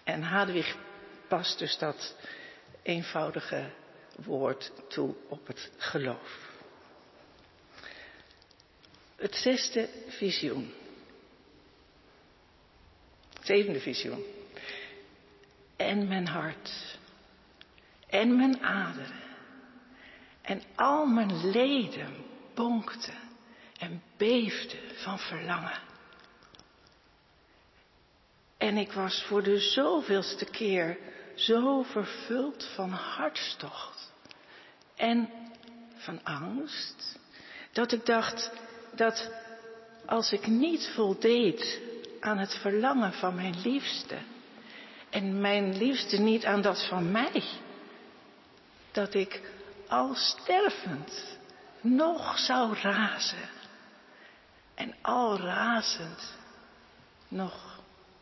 En 0.04 0.22
Hadewig 0.22 0.76
past 1.28 1.58
dus 1.58 1.78
dat 1.78 2.16
eenvoudige 2.82 3.70
woord 4.24 4.72
toe 4.88 5.14
op 5.28 5.46
het 5.46 5.70
geloof. 5.76 6.50
Het 9.16 9.34
zesde 9.34 9.88
visioen. 10.08 10.72
zevende 13.42 13.80
visioen. 13.80 14.24
En 15.76 16.08
mijn 16.08 16.26
hart. 16.26 16.98
En 18.06 18.36
mijn 18.36 18.62
aderen. 18.62 19.22
En 20.42 20.62
al 20.74 21.06
mijn 21.06 21.50
leden 21.50 22.14
bonkten 22.54 23.21
en 23.82 24.02
beefden 24.16 24.80
van 24.94 25.18
verlangen. 25.18 25.80
En 28.58 28.76
ik 28.76 28.92
was 28.92 29.22
voor 29.22 29.42
de 29.42 29.58
zoveelste 29.58 30.44
keer 30.44 30.98
zo 31.34 31.82
vervuld 31.82 32.64
van 32.74 32.90
hartstocht 32.90 34.12
en 34.96 35.28
van 35.96 36.24
angst, 36.24 37.18
dat 37.72 37.92
ik 37.92 38.06
dacht 38.06 38.50
dat 38.94 39.30
als 40.06 40.32
ik 40.32 40.46
niet 40.46 40.90
voldeed 40.94 41.80
aan 42.20 42.38
het 42.38 42.54
verlangen 42.54 43.12
van 43.12 43.34
mijn 43.34 43.60
liefste, 43.60 44.18
en 45.10 45.40
mijn 45.40 45.76
liefste 45.76 46.16
niet 46.16 46.44
aan 46.44 46.62
dat 46.62 46.86
van 46.88 47.10
mij, 47.10 47.42
dat 48.92 49.14
ik 49.14 49.40
al 49.88 50.14
stervend 50.14 51.38
nog 51.80 52.38
zou 52.38 52.74
razen 52.74 53.60
en 54.82 54.94
al 55.00 55.38
razend 55.38 56.34
nog 57.28 57.80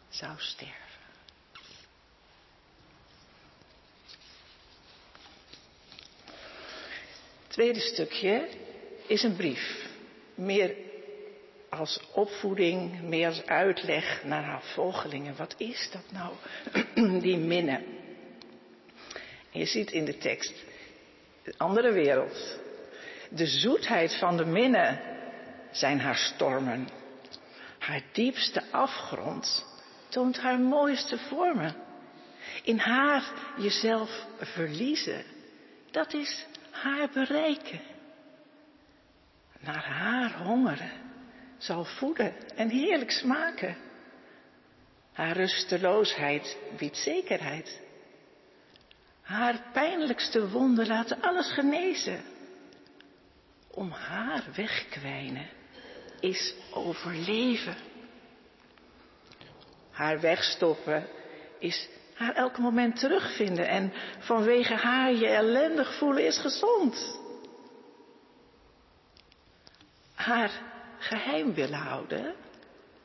zou 0.09 0.33
sterven. 0.37 0.75
Het 7.43 7.59
tweede 7.59 7.81
stukje 7.81 8.49
is 9.07 9.23
een 9.23 9.37
brief. 9.37 9.89
Meer 10.35 10.75
als 11.69 12.01
opvoeding, 12.13 13.03
meer 13.03 13.27
als 13.27 13.47
uitleg 13.47 14.25
naar 14.25 14.45
haar 14.45 14.63
volgelingen. 14.63 15.37
Wat 15.37 15.55
is 15.57 15.91
dat 15.93 16.05
nou, 16.11 16.35
die 17.27 17.37
minnen? 17.37 17.85
je 19.51 19.67
ziet 19.67 19.91
in 19.91 20.05
de 20.05 20.19
tekst, 20.19 20.55
een 21.43 21.57
andere 21.57 21.93
wereld. 21.93 22.59
De 23.31 23.47
zoetheid 23.47 24.15
van 24.15 24.37
de 24.37 24.45
minnen 24.45 25.10
zijn 25.71 26.01
haar 26.01 26.17
stormen. 26.17 26.89
Haar 27.79 28.03
diepste 28.13 28.63
afgrond 28.71 29.67
toont 30.09 30.39
haar 30.39 30.61
mooiste 30.61 31.19
vormen. 31.19 31.75
In 32.63 32.79
haar 32.79 33.25
jezelf 33.57 34.27
verliezen, 34.39 35.25
dat 35.91 36.15
is 36.15 36.47
haar 36.71 37.09
bereiken. 37.13 37.81
Naar 39.61 39.85
haar 39.85 40.43
hongeren 40.43 40.93
zal 41.59 41.85
voeden 41.85 42.35
en 42.57 42.69
heerlijk 42.69 43.11
smaken. 43.11 43.77
Haar 45.13 45.37
rusteloosheid 45.37 46.57
biedt 46.77 46.97
zekerheid. 46.97 47.81
Haar 49.23 49.63
pijnlijkste 49.73 50.49
wonden 50.49 50.87
laten 50.87 51.23
alles 51.23 51.53
genezen. 51.53 52.21
Om 53.71 53.91
haar 53.91 54.45
wegkwijnen 54.55 55.49
is 56.21 56.55
overleven. 56.73 57.77
Haar 59.91 60.21
wegstoppen 60.21 61.07
is 61.59 61.89
haar 62.15 62.35
elk 62.35 62.59
moment 62.59 62.99
terugvinden 62.99 63.69
en 63.69 63.93
vanwege 64.19 64.75
haar 64.75 65.13
je 65.13 65.27
ellendig 65.27 65.95
voelen 65.99 66.27
is 66.27 66.39
gezond. 66.39 67.19
Haar 70.15 70.51
geheim 70.99 71.55
willen 71.55 71.79
houden, 71.79 72.35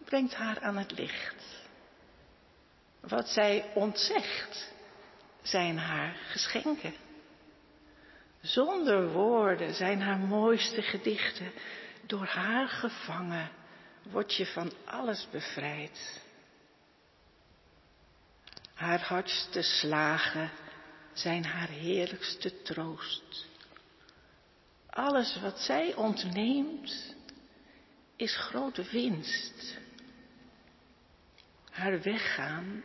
brengt 0.05 0.33
haar 0.35 0.59
aan 0.61 0.77
het 0.77 0.91
licht. 0.97 1.43
Wat 2.99 3.29
zij 3.29 3.71
ontzegt, 3.73 4.73
zijn 5.41 5.77
haar 5.77 6.15
geschenken. 6.27 6.93
Zonder 8.41 9.11
woorden 9.11 9.73
zijn 9.73 10.01
haar 10.01 10.17
mooiste 10.17 10.81
gedichten. 10.81 11.51
Door 12.07 12.25
haar 12.25 12.67
gevangen 12.67 13.51
word 14.03 14.35
je 14.35 14.45
van 14.45 14.71
alles 14.85 15.27
bevrijd. 15.31 16.21
Haar 18.73 19.01
hardste 19.01 19.61
slagen 19.61 20.51
zijn 21.13 21.45
haar 21.45 21.69
heerlijkste 21.69 22.61
troost. 22.61 23.47
Alles 24.89 25.39
wat 25.41 25.59
zij 25.59 25.95
ontneemt, 25.95 27.15
is 28.15 28.35
grote 28.37 28.83
winst. 28.83 29.77
Haar 31.69 32.01
weggaan 32.01 32.83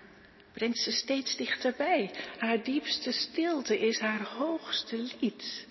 brengt 0.52 0.78
ze 0.78 0.92
steeds 0.92 1.37
dichterbij. 1.37 2.14
Haar 2.38 2.62
diepste 2.62 3.12
stilte 3.12 3.78
is 3.78 3.98
haar 3.98 4.22
hoogste 4.22 4.96
lied. 4.96 5.66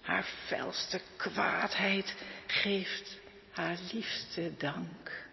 Haar 0.00 0.24
felste 0.46 1.00
kwaadheid 1.16 2.14
geeft 2.52 3.18
haar 3.50 3.78
liefste 3.92 4.52
dank. 4.56 5.26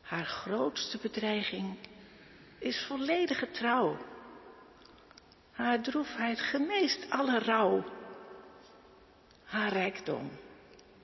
Haar 0.00 0.26
grootste 0.26 0.98
bedreiging 0.98 1.76
is 2.58 2.84
volledige 2.86 3.50
trouw. 3.50 3.96
Haar 5.52 5.82
droefheid 5.82 6.40
geneest 6.40 7.10
alle 7.10 7.38
rouw. 7.38 7.84
Haar 9.44 9.72
rijkdom 9.72 10.30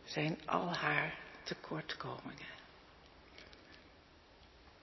zijn 0.04 0.38
al 0.46 0.74
haar 0.74 1.18
tekortkomingen. 1.42 2.54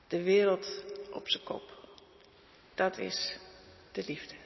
De 0.08 0.24
wereld 0.24 0.84
op 1.12 1.30
zijn 1.30 1.44
kop. 1.44 1.88
Dat 2.76 2.98
is 2.98 3.38
de 3.92 4.04
liefde. 4.08 4.43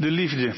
De 0.00 0.10
liefde. 0.10 0.54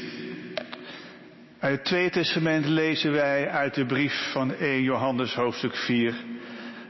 Uit 1.59 1.73
het 1.73 1.85
Tweede 1.85 2.09
Testament 2.09 2.65
lezen 2.65 3.11
wij 3.11 3.49
uit 3.49 3.73
de 3.73 3.85
brief 3.85 4.31
van 4.31 4.53
1 4.55 4.81
Johannes 4.81 5.33
hoofdstuk 5.33 5.75
4, 5.75 6.15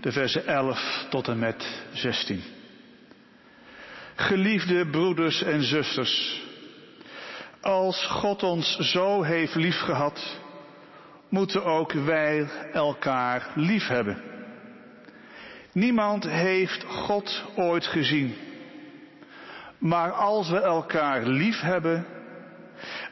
de 0.01 0.11
versen 0.11 0.47
11 0.47 1.05
tot 1.09 1.27
en 1.27 1.39
met 1.39 1.85
16. 1.93 2.41
Geliefde 4.15 4.89
broeders 4.89 5.43
en 5.43 5.63
zusters, 5.63 6.43
als 7.61 8.05
God 8.05 8.43
ons 8.43 8.77
zo 8.77 9.21
heeft 9.21 9.55
liefgehad, 9.55 10.39
moeten 11.29 11.65
ook 11.65 11.91
wij 11.91 12.47
elkaar 12.73 13.51
lief 13.55 13.87
hebben. 13.87 14.21
Niemand 15.71 16.23
heeft 16.29 16.83
God 16.83 17.43
ooit 17.55 17.85
gezien. 17.85 18.35
Maar 19.77 20.11
als 20.11 20.49
we 20.49 20.59
elkaar 20.59 21.25
lief 21.25 21.59
hebben, 21.59 22.05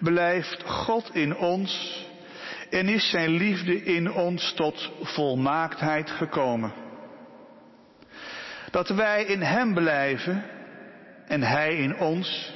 blijft 0.02 0.64
God 0.64 1.10
in 1.14 1.38
ons 1.38 2.06
en 2.70 2.88
is 2.88 3.10
zijn 3.10 3.30
liefde 3.30 3.84
in 3.84 4.12
ons 4.12 4.54
tot 4.54 4.92
volmaaktheid 5.02 6.10
gekomen. 6.10 6.74
Dat 8.72 8.90
wij 8.90 9.24
in 9.26 9.42
Hem 9.42 9.74
blijven 9.74 10.44
en 11.28 11.42
Hij 11.42 11.76
in 11.76 11.98
ons, 11.98 12.54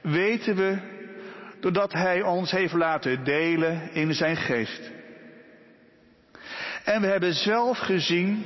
weten 0.00 0.56
we 0.56 0.78
doordat 1.60 1.92
Hij 1.92 2.22
ons 2.22 2.50
heeft 2.50 2.72
laten 2.72 3.24
delen 3.24 3.92
in 3.92 4.14
Zijn 4.14 4.36
geest. 4.36 4.90
En 6.84 7.00
we 7.00 7.06
hebben 7.06 7.34
zelf 7.34 7.78
gezien 7.78 8.44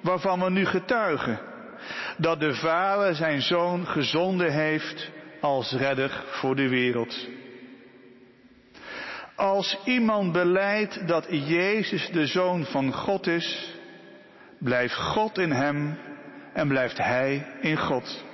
waarvan 0.00 0.40
we 0.40 0.50
nu 0.50 0.64
getuigen, 0.64 1.40
dat 2.16 2.40
de 2.40 2.54
Vader 2.54 3.14
Zijn 3.14 3.42
Zoon 3.42 3.86
gezonden 3.86 4.52
heeft 4.52 5.10
als 5.40 5.72
redder 5.72 6.24
voor 6.26 6.56
de 6.56 6.68
wereld. 6.68 7.28
Als 9.42 9.78
iemand 9.84 10.32
beleidt 10.32 11.08
dat 11.08 11.26
Jezus 11.28 12.10
de 12.10 12.26
Zoon 12.26 12.64
van 12.64 12.92
God 12.92 13.26
is, 13.26 13.74
blijft 14.58 14.94
God 14.94 15.38
in 15.38 15.50
Hem 15.50 15.98
en 16.52 16.68
blijft 16.68 16.98
Hij 16.98 17.46
in 17.60 17.78
God. 17.78 18.24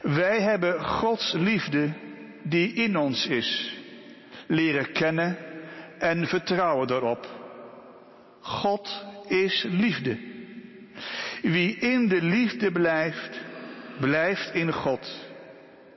Wij 0.00 0.40
hebben 0.40 0.84
Gods 0.84 1.32
liefde 1.32 1.92
die 2.42 2.72
in 2.72 2.96
ons 2.96 3.26
is, 3.26 3.78
leren 4.46 4.92
kennen 4.92 5.36
en 5.98 6.26
vertrouwen 6.26 6.90
erop. 6.90 7.26
God 8.40 9.04
is 9.28 9.66
liefde. 9.68 10.18
Wie 11.42 11.76
in 11.76 12.08
de 12.08 12.22
liefde 12.22 12.72
blijft, 12.72 13.40
blijft 14.00 14.54
in 14.54 14.72
God. 14.72 15.28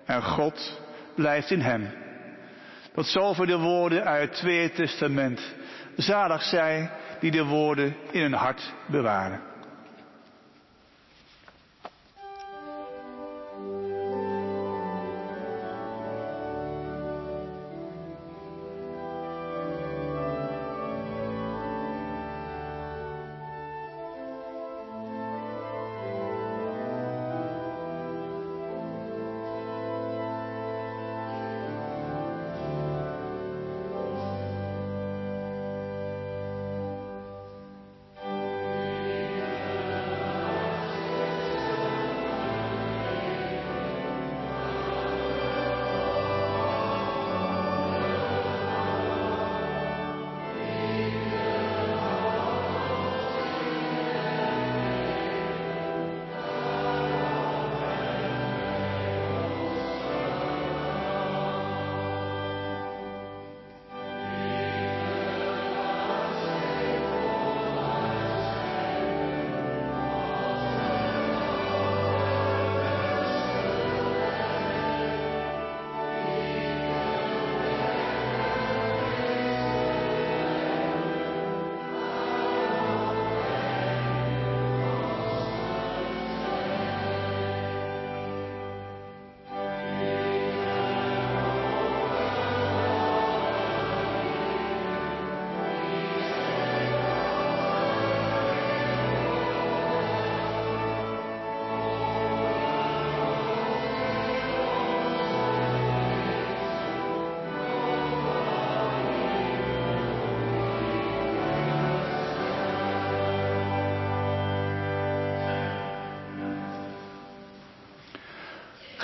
En 0.06 0.24
God 0.24 0.82
blijft 1.16 1.52
in 1.52 1.62
hem. 1.62 2.03
Tot 2.94 3.06
zover 3.06 3.48
de 3.48 3.58
woorden 3.58 4.04
uit 4.04 4.30
het 4.30 4.38
Tweede 4.38 4.74
Testament. 4.74 5.56
Zalig 5.96 6.42
zij 6.44 6.92
die 7.20 7.32
de 7.32 7.46
woorden 7.46 7.96
in 8.12 8.22
hun 8.22 8.34
hart 8.34 8.74
bewaren. 8.86 9.53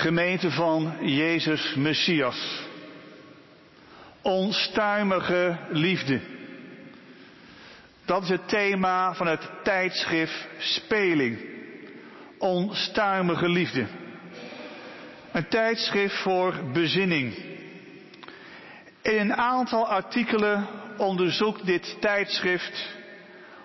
Gemeente 0.10 0.52
van 0.52 0.94
Jezus 1.02 1.74
Messias. 1.76 2.62
Onstuimige 4.22 5.58
liefde. 5.70 6.20
Dat 8.06 8.24
is 8.24 8.30
het 8.30 8.48
thema 8.48 9.14
van 9.14 9.28
het 9.28 9.50
tijdschrift 9.64 10.48
Speling. 10.58 11.40
Onstuimige 12.38 13.50
liefde. 13.50 13.86
Een 15.32 15.48
tijdschrift 15.48 16.16
voor 16.16 16.54
bezinning. 16.74 17.36
In 19.02 19.20
een 19.20 19.36
aantal 19.36 19.88
artikelen 19.88 20.68
onderzoekt 20.98 21.66
dit 21.66 21.98
tijdschrift 22.02 22.96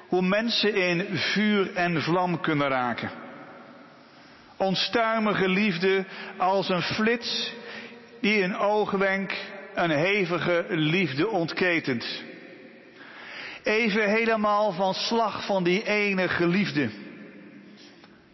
hoe 0.08 0.22
mensen 0.22 0.74
in 0.74 1.06
vuur 1.16 1.74
en 1.74 2.02
vlam 2.02 2.40
kunnen 2.40 2.68
raken 2.68 3.23
onstuimige 4.64 5.48
liefde 5.48 6.04
als 6.38 6.68
een 6.68 6.82
flits 6.82 7.52
die 8.20 8.38
in 8.38 8.56
oogwenk 8.56 9.34
een 9.74 9.90
hevige 9.90 10.64
liefde 10.68 11.28
ontketent. 11.28 12.22
Even 13.62 14.10
helemaal 14.10 14.72
van 14.72 14.94
slag 14.94 15.46
van 15.46 15.64
die 15.64 15.86
ene 15.86 16.28
liefde. 16.38 16.90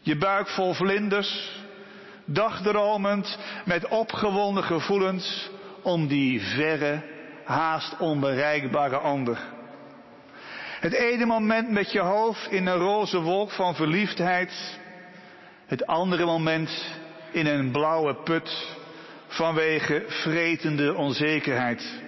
Je 0.01 0.17
buik 0.17 0.49
vol 0.49 0.75
vlinders, 0.75 1.59
dagdromend 2.25 3.39
met 3.65 3.89
opgewonden 3.89 4.65
gevoelens 4.65 5.51
om 5.83 6.07
die 6.07 6.41
verre, 6.41 7.03
haast 7.45 7.97
onbereikbare 7.99 8.97
ander. 8.97 9.39
Het 10.81 10.93
ene 10.93 11.27
moment 11.27 11.71
met 11.71 11.93
je 11.93 12.01
hoofd 12.01 12.51
in 12.51 12.67
een 12.67 12.79
roze 12.79 13.21
wolk 13.21 13.51
van 13.51 13.75
verliefdheid, 13.75 14.79
het 15.71 15.87
andere 15.87 16.25
moment 16.25 16.87
in 17.33 17.47
een 17.47 17.71
blauwe 17.71 18.15
put 18.15 18.77
vanwege 19.27 20.05
vretende 20.07 20.95
onzekerheid. 20.95 22.01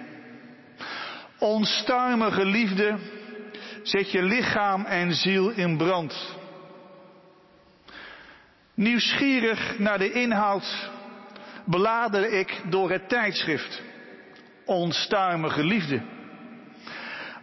Onstuimige 1.39 2.45
liefde 2.45 2.97
zet 3.83 4.11
je 4.11 4.23
lichaam 4.23 4.85
en 4.85 5.13
ziel 5.13 5.49
in 5.49 5.77
brand. 5.77 6.35
Nieuwsgierig 8.73 9.79
naar 9.79 9.97
de 9.97 10.11
inhoud 10.11 10.89
bladerde 11.65 12.29
ik 12.29 12.61
door 12.69 12.91
het 12.91 13.09
tijdschrift. 13.09 13.81
Onstuimige 14.65 15.63
liefde. 15.63 16.01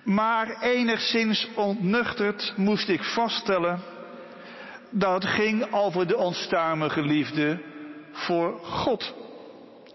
Maar 0.04 0.60
enigszins 0.62 1.48
ontnuchterd 1.54 2.52
moest 2.56 2.88
ik 2.88 3.04
vaststellen 3.04 3.98
dat 4.91 5.24
ging 5.24 5.72
over 5.72 6.07
de 6.07 6.16
onstuimige 6.16 7.03
liefde 7.03 7.61
voor 8.12 8.59
God. 8.62 9.14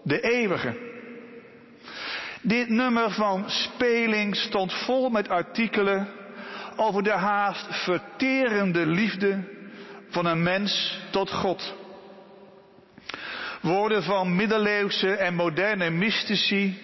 de 0.02 0.20
eeuwige. 0.20 0.76
Dit 2.42 2.68
nummer 2.68 3.10
van 3.10 3.44
Speling 3.50 4.36
stond 4.36 4.72
vol 4.72 5.08
met 5.08 5.28
artikelen 5.28 6.08
over 6.76 7.02
de 7.02 7.12
haast 7.12 7.66
verterende 7.84 8.86
liefde 8.86 9.38
van 10.08 10.26
een 10.26 10.42
mens 10.42 11.00
tot 11.10 11.30
God. 11.30 11.74
Woorden 13.60 14.02
van 14.02 14.36
middeleeuwse 14.36 15.16
en 15.16 15.34
moderne 15.34 15.90
mystici, 15.90 16.78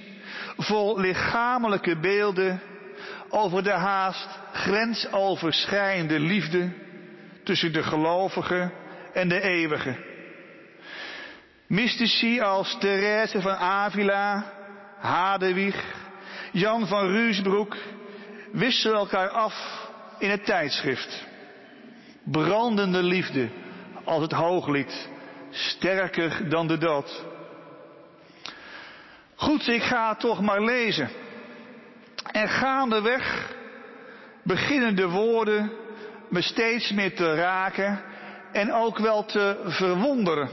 vol 0.57 1.01
lichamelijke 1.01 1.99
beelden 2.01 2.61
over 3.29 3.63
de 3.63 3.73
haast 3.73 4.29
grensoverschrijdende 4.53 6.21
liefde 6.21 6.73
tussen 7.45 7.73
de 7.73 7.83
gelovige 7.83 8.71
en 9.13 9.29
de 9.29 9.41
eeuwige. 9.41 9.97
Mystici 11.67 12.41
als 12.41 12.77
Therese 12.79 13.41
van 13.41 13.57
Avila, 13.57 14.53
Hadewig, 14.99 15.85
Jan 16.53 16.87
van 16.87 17.07
Ruusbroek 17.07 17.77
wisselen 18.53 18.97
elkaar 18.97 19.29
af 19.29 19.89
in 20.19 20.31
het 20.31 20.45
tijdschrift. 20.45 21.27
Brandende 22.25 23.03
liefde 23.03 23.49
als 24.05 24.23
het 24.23 24.33
hooglied, 24.33 25.09
sterker 25.51 26.49
dan 26.49 26.67
de 26.67 26.79
dood. 26.79 27.25
Goed, 29.35 29.69
ik 29.69 29.83
ga 29.83 30.15
toch 30.15 30.41
maar 30.41 30.65
lezen. 30.65 31.11
En 32.33 32.49
gaandeweg 32.49 33.55
beginnen 34.43 34.97
de 34.97 35.09
woorden 35.09 35.73
me 36.33 36.43
steeds 36.43 36.93
meer 36.93 37.15
te 37.15 37.35
raken 37.35 38.01
en 38.53 38.73
ook 38.73 38.99
wel 38.99 39.25
te 39.25 39.61
verwonderen. 39.65 40.49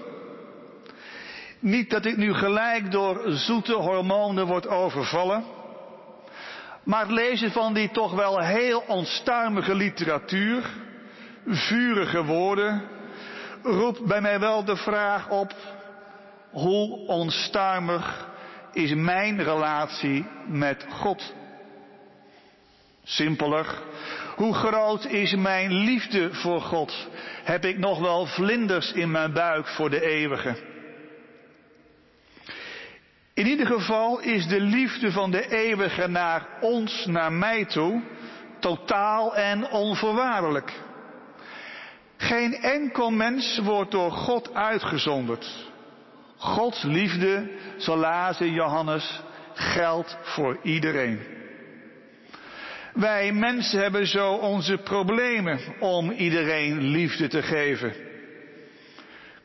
Niet 1.60 1.90
dat 1.90 2.06
ik 2.06 2.18
nu 2.18 2.34
gelijk 2.34 2.92
door 2.92 3.22
zoete 3.26 3.74
hormonen 3.74 4.46
word 4.46 4.68
overvallen, 4.68 5.44
maar 6.84 7.02
het 7.02 7.12
lezen 7.12 7.52
van 7.52 7.74
die 7.74 7.92
toch 7.92 8.14
wel 8.14 8.40
heel 8.40 8.84
onstuimige 8.88 9.76
literatuur, 9.76 10.64
vurige 11.46 12.24
woorden, 12.24 12.82
roept 13.64 14.06
bij 14.06 14.22
mij 14.22 14.40
wel 14.40 14.66
de 14.66 14.76
vraag 14.76 15.30
op, 15.30 15.54
hoe 16.52 17.08
onstuimig 17.08 18.28
is 18.74 18.94
mijn 18.94 19.44
relatie 19.44 20.26
met 20.48 20.86
God? 20.90 21.34
Simpeler, 23.10 23.66
hoe 24.36 24.54
groot 24.54 25.06
is 25.06 25.36
mijn 25.36 25.74
liefde 25.74 26.34
voor 26.34 26.62
God? 26.62 27.08
Heb 27.44 27.66
ik 27.66 27.78
nog 27.78 28.00
wel 28.00 28.26
vlinders 28.26 28.92
in 28.92 29.12
mijn 29.12 29.34
buik 29.34 29.68
voor 29.68 29.90
de 29.90 30.02
eeuwige? 30.02 30.56
In 33.34 33.48
ieder 33.48 33.66
geval 33.66 34.20
is 34.20 34.48
de 34.48 34.60
liefde 34.60 35.12
van 35.12 35.32
de 35.32 35.50
eeuwige 35.50 36.08
naar 36.08 36.48
ons, 36.62 37.06
naar 37.06 37.32
mij 37.32 37.66
toe, 37.66 38.02
totaal 38.60 39.36
en 39.36 39.70
onvoorwaardelijk. 39.70 40.74
Geen 42.18 42.54
enkel 42.54 43.10
mens 43.10 43.60
wordt 43.64 43.92
door 43.92 44.12
God 44.12 44.54
uitgezonderd. 44.54 45.68
Gods 46.38 46.84
liefde, 46.84 47.52
zo 47.78 47.96
lazen 47.96 48.52
Johannes, 48.52 49.22
geldt 49.54 50.18
voor 50.22 50.58
iedereen. 50.64 51.39
Wij 53.00 53.32
mensen 53.32 53.82
hebben 53.82 54.08
zo 54.08 54.34
onze 54.34 54.78
problemen 54.78 55.60
om 55.80 56.12
iedereen 56.12 56.82
liefde 56.82 57.28
te 57.28 57.42
geven. 57.42 57.94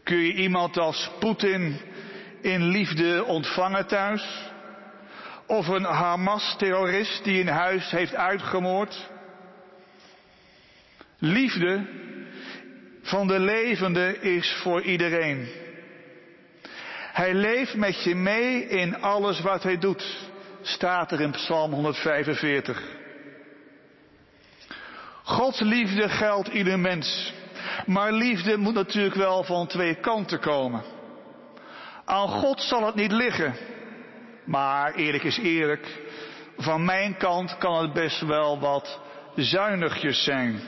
Kun 0.02 0.16
je 0.16 0.32
iemand 0.32 0.78
als 0.78 1.10
Poetin 1.18 1.80
in 2.40 2.62
liefde 2.62 3.24
ontvangen 3.24 3.86
thuis? 3.86 4.52
Of 5.46 5.68
een 5.68 5.84
Hamas-terrorist 5.84 7.24
die 7.24 7.40
een 7.40 7.48
huis 7.48 7.90
heeft 7.90 8.14
uitgemoord? 8.14 9.10
Liefde 11.18 11.86
van 13.02 13.26
de 13.26 13.40
levende 13.40 14.20
is 14.20 14.52
voor 14.62 14.82
iedereen. 14.82 15.48
Hij 17.12 17.34
leeft 17.34 17.74
met 17.74 18.04
je 18.04 18.14
mee 18.14 18.66
in 18.66 19.00
alles 19.00 19.40
wat 19.40 19.62
hij 19.62 19.78
doet, 19.78 20.28
staat 20.62 21.12
er 21.12 21.20
in 21.20 21.30
Psalm 21.30 21.72
145. 21.72 23.02
Gods 25.24 25.60
liefde 25.60 26.08
geldt 26.08 26.48
ieder 26.48 26.78
mens. 26.78 27.32
Maar 27.86 28.12
liefde 28.12 28.56
moet 28.56 28.74
natuurlijk 28.74 29.14
wel 29.14 29.44
van 29.44 29.66
twee 29.66 29.94
kanten 29.94 30.40
komen. 30.40 30.82
Aan 32.04 32.28
God 32.28 32.60
zal 32.60 32.86
het 32.86 32.94
niet 32.94 33.12
liggen. 33.12 33.54
Maar 34.44 34.94
eerlijk 34.94 35.22
is 35.22 35.38
eerlijk, 35.38 36.02
van 36.56 36.84
mijn 36.84 37.16
kant 37.16 37.58
kan 37.58 37.82
het 37.82 37.92
best 37.92 38.20
wel 38.20 38.60
wat 38.60 39.00
zuinigjes 39.36 40.24
zijn. 40.24 40.60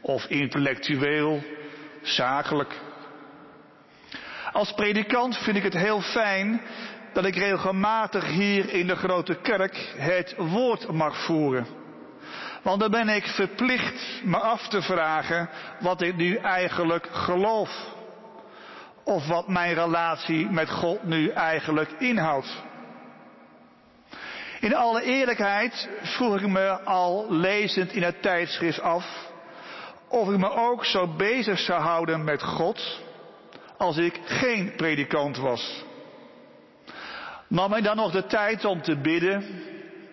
Of 0.00 0.24
intellectueel, 0.24 1.42
zakelijk. 2.02 2.80
Als 4.52 4.72
predikant 4.72 5.36
vind 5.38 5.56
ik 5.56 5.62
het 5.62 5.76
heel 5.76 6.00
fijn 6.00 6.60
dat 7.12 7.24
ik 7.24 7.36
regelmatig 7.36 8.26
hier 8.26 8.72
in 8.72 8.86
de 8.86 8.96
grote 8.96 9.34
kerk 9.34 9.92
het 9.96 10.34
woord 10.36 10.92
mag 10.92 11.24
voeren. 11.24 11.83
Want 12.64 12.80
dan 12.80 12.90
ben 12.90 13.08
ik 13.08 13.26
verplicht 13.26 14.20
me 14.22 14.36
af 14.36 14.68
te 14.68 14.82
vragen 14.82 15.48
wat 15.80 16.02
ik 16.02 16.16
nu 16.16 16.36
eigenlijk 16.36 17.08
geloof. 17.12 17.92
Of 19.04 19.26
wat 19.26 19.48
mijn 19.48 19.74
relatie 19.74 20.50
met 20.50 20.70
God 20.70 21.02
nu 21.02 21.28
eigenlijk 21.28 21.90
inhoudt. 21.98 22.62
In 24.60 24.74
alle 24.74 25.02
eerlijkheid 25.02 25.88
vroeg 26.02 26.40
ik 26.40 26.46
me 26.46 26.70
al 26.70 27.26
lezend 27.30 27.92
in 27.92 28.02
het 28.02 28.22
tijdschrift 28.22 28.80
af 28.80 29.32
of 30.08 30.30
ik 30.30 30.38
me 30.38 30.50
ook 30.50 30.84
zo 30.84 31.06
bezig 31.06 31.58
zou 31.58 31.82
houden 31.82 32.24
met 32.24 32.42
God 32.42 33.00
als 33.76 33.96
ik 33.96 34.20
geen 34.24 34.72
predikant 34.76 35.36
was. 35.36 35.84
Nam 37.48 37.74
ik 37.74 37.84
dan 37.84 37.96
nog 37.96 38.12
de 38.12 38.26
tijd 38.26 38.64
om 38.64 38.82
te 38.82 38.96
bidden 38.96 39.44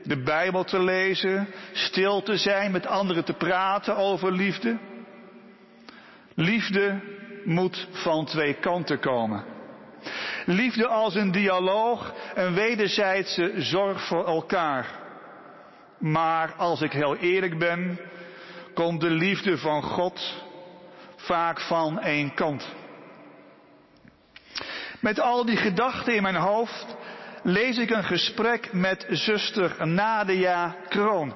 de 0.03 0.23
Bijbel 0.23 0.63
te 0.63 0.79
lezen, 0.83 1.47
stil 1.71 2.21
te 2.21 2.37
zijn, 2.37 2.71
met 2.71 2.87
anderen 2.87 3.23
te 3.23 3.33
praten 3.33 3.97
over 3.97 4.31
liefde. 4.31 4.77
Liefde 6.35 6.99
moet 7.45 7.87
van 7.91 8.25
twee 8.25 8.53
kanten 8.53 8.99
komen. 8.99 9.43
Liefde 10.45 10.87
als 10.87 11.15
een 11.15 11.31
dialoog, 11.31 12.13
een 12.33 12.53
wederzijdse 12.53 13.53
zorg 13.57 14.07
voor 14.07 14.25
elkaar. 14.25 14.99
Maar 15.97 16.53
als 16.53 16.81
ik 16.81 16.91
heel 16.91 17.15
eerlijk 17.15 17.59
ben, 17.59 17.99
komt 18.73 19.01
de 19.01 19.09
liefde 19.09 19.57
van 19.57 19.83
God 19.83 20.43
vaak 21.15 21.61
van 21.61 21.99
één 21.99 22.33
kant. 22.33 22.67
Met 24.99 25.19
al 25.19 25.45
die 25.45 25.57
gedachten 25.57 26.15
in 26.15 26.21
mijn 26.21 26.35
hoofd 26.35 26.95
lees 27.43 27.77
ik 27.77 27.89
een 27.89 28.03
gesprek 28.03 28.73
met 28.73 29.05
zuster 29.09 29.87
Nadia 29.87 30.75
Kroon. 30.89 31.33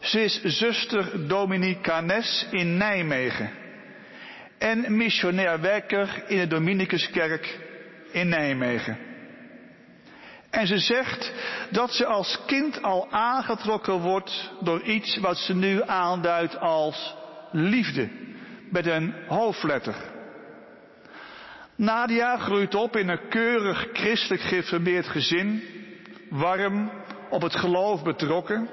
Ze 0.00 0.20
is 0.20 0.42
zuster 0.42 1.28
Dominicanes 1.28 2.46
in 2.50 2.76
Nijmegen 2.76 3.50
en 4.58 4.96
missionair 4.96 5.60
werker 5.60 6.24
in 6.26 6.38
de 6.38 6.46
Dominicuskerk 6.46 7.58
in 8.12 8.28
Nijmegen. 8.28 8.98
En 10.50 10.66
ze 10.66 10.78
zegt 10.78 11.32
dat 11.70 11.92
ze 11.92 12.06
als 12.06 12.38
kind 12.46 12.82
al 12.82 13.10
aangetrokken 13.10 14.00
wordt 14.00 14.52
door 14.60 14.82
iets 14.82 15.16
wat 15.16 15.38
ze 15.38 15.54
nu 15.54 15.82
aanduidt 15.82 16.58
als 16.58 17.14
liefde, 17.52 18.08
met 18.70 18.86
een 18.86 19.14
hoofdletter. 19.26 20.13
Nadia 21.76 22.36
groeit 22.36 22.74
op 22.74 22.96
in 22.96 23.08
een 23.08 23.28
keurig 23.28 23.88
christelijk 23.92 24.42
geïnformeerd 24.42 25.06
gezin, 25.06 25.62
warm, 26.30 26.90
op 27.30 27.42
het 27.42 27.56
geloof 27.56 28.02
betrokken. 28.02 28.68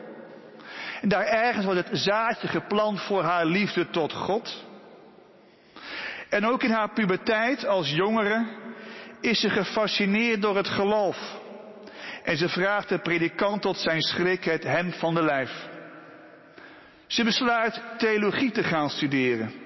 En 1.02 1.10
daar 1.10 1.26
ergens 1.26 1.66
wordt 1.66 1.89
het 1.89 1.97
zaadje 1.97 2.47
geplant 2.47 3.02
voor 3.02 3.24
haar 3.24 3.45
liefde 3.45 3.89
tot 3.89 4.14
God. 4.14 4.66
En 6.30 6.45
ook 6.45 6.64
in 6.64 6.72
haar 6.72 6.93
puberteit 6.93 7.66
als 7.66 7.89
jongere 7.89 8.45
is 9.22 9.39
ze 9.39 9.49
gefascineerd 9.49 10.41
door 10.41 10.56
het 10.56 10.68
geloof. 10.68 11.39
En 12.24 12.38
ze 12.38 12.49
vraagt 12.49 12.89
de 12.89 12.99
predikant 12.99 13.62
tot 13.62 13.78
zijn 13.78 14.02
schrik 14.02 14.43
het 14.43 14.64
hem 14.64 14.91
van 14.91 15.14
de 15.14 15.24
lijf. 15.24 15.70
Ze 17.08 17.24
besluit 17.24 17.82
theologie 17.97 18.52
te 18.52 18.64
gaan 18.64 18.89
studeren. 18.89 19.61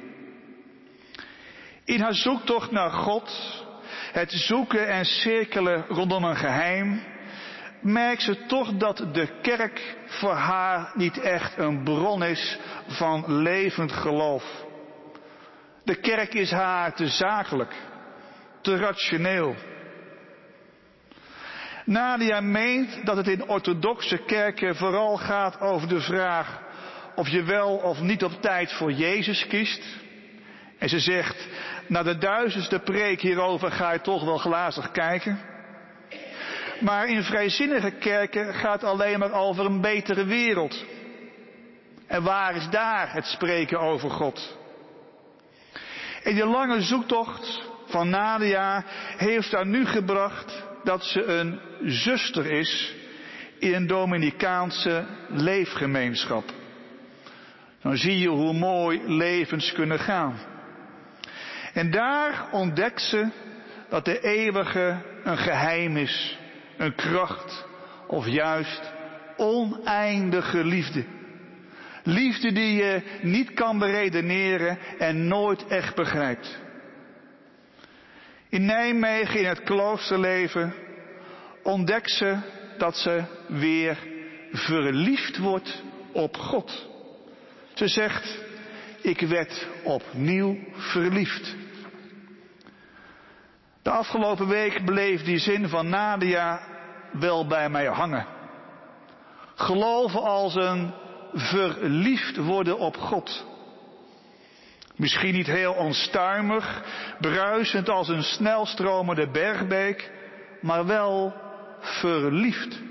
In 1.86 2.02
haar 2.02 2.14
zoektocht 2.14 2.72
naar 2.72 2.92
God, 2.92 3.64
het 4.12 4.32
zoeken 4.32 4.88
en 4.88 5.06
cirkelen 5.06 5.86
rondom 5.88 6.24
een 6.24 6.36
geheim, 6.36 7.04
merkt 7.82 8.22
ze 8.22 8.46
toch 8.46 8.74
dat 8.74 8.98
de 8.98 9.28
kerk 9.42 9.96
voor 10.06 10.34
haar 10.34 10.92
niet 10.96 11.20
echt 11.20 11.58
een 11.58 11.84
bron 11.84 12.24
is 12.24 12.58
van 12.88 13.42
levend 13.42 13.92
geloof. 13.92 14.66
De 15.84 15.96
kerk 15.96 16.34
is 16.34 16.52
haar 16.52 16.96
te 16.96 17.08
zakelijk, 17.08 17.74
te 18.62 18.76
rationeel. 18.78 19.56
Nadia 21.86 22.42
meent 22.42 23.06
dat 23.06 23.18
het 23.18 23.28
in 23.28 23.50
orthodoxe 23.50 24.18
kerken 24.18 24.76
vooral 24.76 25.18
gaat 25.18 25.60
over 25.60 25.88
de 25.88 26.02
vraag 26.02 26.62
of 27.16 27.28
je 27.28 27.44
wel 27.44 27.76
of 27.76 28.00
niet 28.00 28.24
op 28.24 28.42
tijd 28.42 28.74
voor 28.74 28.92
Jezus 28.92 29.48
kiest. 29.48 30.04
En 30.78 30.90
ze 30.90 31.00
zegt, 31.00 31.48
na 31.88 32.04
de 32.04 32.18
duizendste 32.18 32.80
preek 32.80 33.22
hierover 33.22 33.72
ga 33.72 33.92
je 33.92 34.02
toch 34.02 34.24
wel 34.24 34.38
glazig 34.38 34.92
kijken. 34.92 35.40
Maar 36.80 37.08
in 37.08 37.24
vrijzinnige 37.24 37.92
kerken 37.92 38.54
gaat 38.54 38.84
alleen 38.84 39.20
maar 39.20 39.32
over 39.34 39.66
een 39.66 39.82
betere 39.82 40.26
wereld. 40.26 40.86
En 42.08 42.24
waar 42.24 42.56
is 42.56 42.70
daar 42.70 43.14
het 43.14 43.26
spreken 43.26 43.80
over 43.80 44.10
God? 44.10 44.58
In 46.24 46.36
die 46.36 46.46
lange 46.46 46.82
zoektocht 46.82 47.62
van 47.86 48.10
Nadia 48.10 48.84
heeft 49.18 49.52
haar 49.52 49.66
nu 49.66 49.86
gebracht 49.86 50.64
dat 50.84 51.04
ze 51.04 51.24
een 51.24 51.60
zuster 51.84 52.52
is 52.52 52.96
in 53.60 53.74
een 53.74 53.88
Dominicaanse 53.88 55.06
leefgemeenschap. 55.30 56.44
Dan 57.82 57.98
zie 57.98 58.20
je 58.20 58.30
hoe 58.30 58.54
mooi 58.54 59.02
levens 59.06 59.72
kunnen 59.72 60.00
gaan. 60.00 60.40
En 61.76 61.92
daar 61.92 62.48
ontdekt 62.52 63.02
ze 63.02 63.28
dat 63.90 64.06
de 64.06 64.20
eeuwige 64.22 65.02
een 65.24 65.38
geheim 65.38 65.98
is, 65.98 66.40
een 66.78 66.96
kracht 66.96 67.66
of 68.08 68.28
juist 68.28 68.94
oneindige 69.38 70.64
liefde. 70.64 71.06
Liefde 72.04 72.52
die 72.52 72.74
je 72.74 73.02
niet 73.22 73.54
kan 73.54 73.80
beredeneren 73.80 74.78
en 74.98 75.28
nooit 75.28 75.68
echt 75.68 75.96
begrijpt. 75.96 76.60
In 78.50 78.66
Nijmegen 78.66 79.40
in 79.40 79.46
het 79.48 79.64
kloosterleven 79.64 80.74
ontdekt 81.64 82.12
ze 82.12 82.38
dat 82.78 82.98
ze 82.98 83.24
weer 83.48 83.98
verliefd 84.52 85.38
wordt 85.38 85.84
op 86.12 86.38
God. 86.38 86.88
Ze 87.74 87.88
zegt, 87.88 88.44
ik 89.02 89.20
werd 89.20 89.68
opnieuw 89.84 90.58
verliefd. 90.74 91.56
De 93.86 93.92
afgelopen 93.92 94.48
week 94.48 94.86
bleef 94.86 95.24
die 95.24 95.38
zin 95.38 95.70
van 95.70 95.90
Nadia 95.90 96.62
wel 97.12 97.48
bij 97.48 97.70
mij 97.70 97.86
hangen. 97.86 98.26
Geloven 99.56 100.22
als 100.22 100.56
een 100.56 100.94
verliefd 101.34 102.38
worden 102.38 102.78
op 102.78 102.98
God. 102.98 103.46
Misschien 104.96 105.34
niet 105.34 105.48
heel 105.48 105.74
onstuimig, 105.74 106.84
bruisend 107.20 107.90
als 107.90 108.08
een 108.08 108.24
snelstromende 108.24 109.32
bergbeek, 109.32 110.12
maar 110.62 110.86
wel 110.86 111.34
verliefd. 111.80 112.82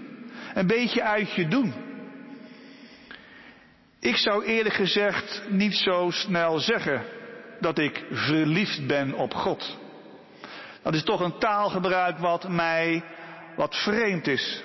Een 0.54 0.66
beetje 0.66 1.02
uit 1.02 1.32
je 1.32 1.48
doen. 1.48 1.74
Ik 4.00 4.16
zou 4.16 4.44
eerlijk 4.44 4.74
gezegd 4.74 5.42
niet 5.48 5.74
zo 5.74 6.10
snel 6.10 6.58
zeggen 6.58 7.02
dat 7.60 7.78
ik 7.78 8.04
verliefd 8.10 8.86
ben 8.86 9.14
op 9.14 9.34
God. 9.34 9.82
Dat 10.84 10.94
is 10.94 11.02
toch 11.02 11.20
een 11.20 11.38
taalgebruik 11.38 12.18
wat 12.18 12.48
mij 12.48 13.02
wat 13.56 13.76
vreemd 13.76 14.26
is. 14.26 14.62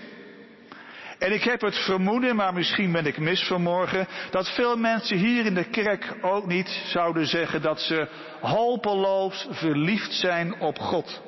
En 1.19 1.33
ik 1.33 1.43
heb 1.43 1.61
het 1.61 1.77
vermoeden, 1.77 2.35
maar 2.35 2.53
misschien 2.53 2.91
ben 2.91 3.05
ik 3.05 3.17
mis 3.17 3.43
vanmorgen, 3.43 4.07
dat 4.29 4.49
veel 4.49 4.77
mensen 4.77 5.17
hier 5.17 5.45
in 5.45 5.53
de 5.53 5.69
kerk 5.69 6.15
ook 6.21 6.45
niet 6.45 6.81
zouden 6.85 7.27
zeggen 7.27 7.61
dat 7.61 7.79
ze 7.79 8.07
hopeloos 8.41 9.47
verliefd 9.49 10.13
zijn 10.13 10.59
op 10.59 10.79
God. 10.79 11.21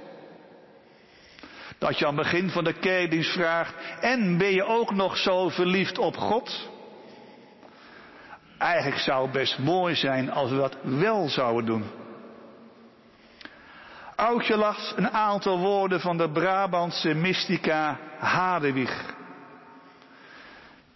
Dat 1.77 1.99
je 1.99 2.07
aan 2.07 2.17
het 2.17 2.23
begin 2.23 2.49
van 2.49 2.63
de 2.63 2.73
kerkdienst 2.73 3.31
vraagt, 3.31 3.73
en 4.01 4.37
ben 4.37 4.51
je 4.51 4.63
ook 4.63 4.93
nog 4.93 5.17
zo 5.17 5.49
verliefd 5.49 5.97
op 5.97 6.17
God? 6.17 6.69
Eigenlijk 8.57 9.01
zou 9.01 9.23
het 9.23 9.31
best 9.31 9.59
mooi 9.59 9.95
zijn 9.95 10.31
als 10.31 10.51
we 10.51 10.57
dat 10.57 10.77
wel 10.81 11.29
zouden 11.29 11.65
doen. 11.65 12.00
Oudje 14.21 14.75
een 14.95 15.09
aantal 15.09 15.59
woorden 15.59 15.99
van 15.99 16.17
de 16.17 16.29
Brabantse 16.29 17.13
mystica 17.13 17.97
Hadewig. 18.17 19.13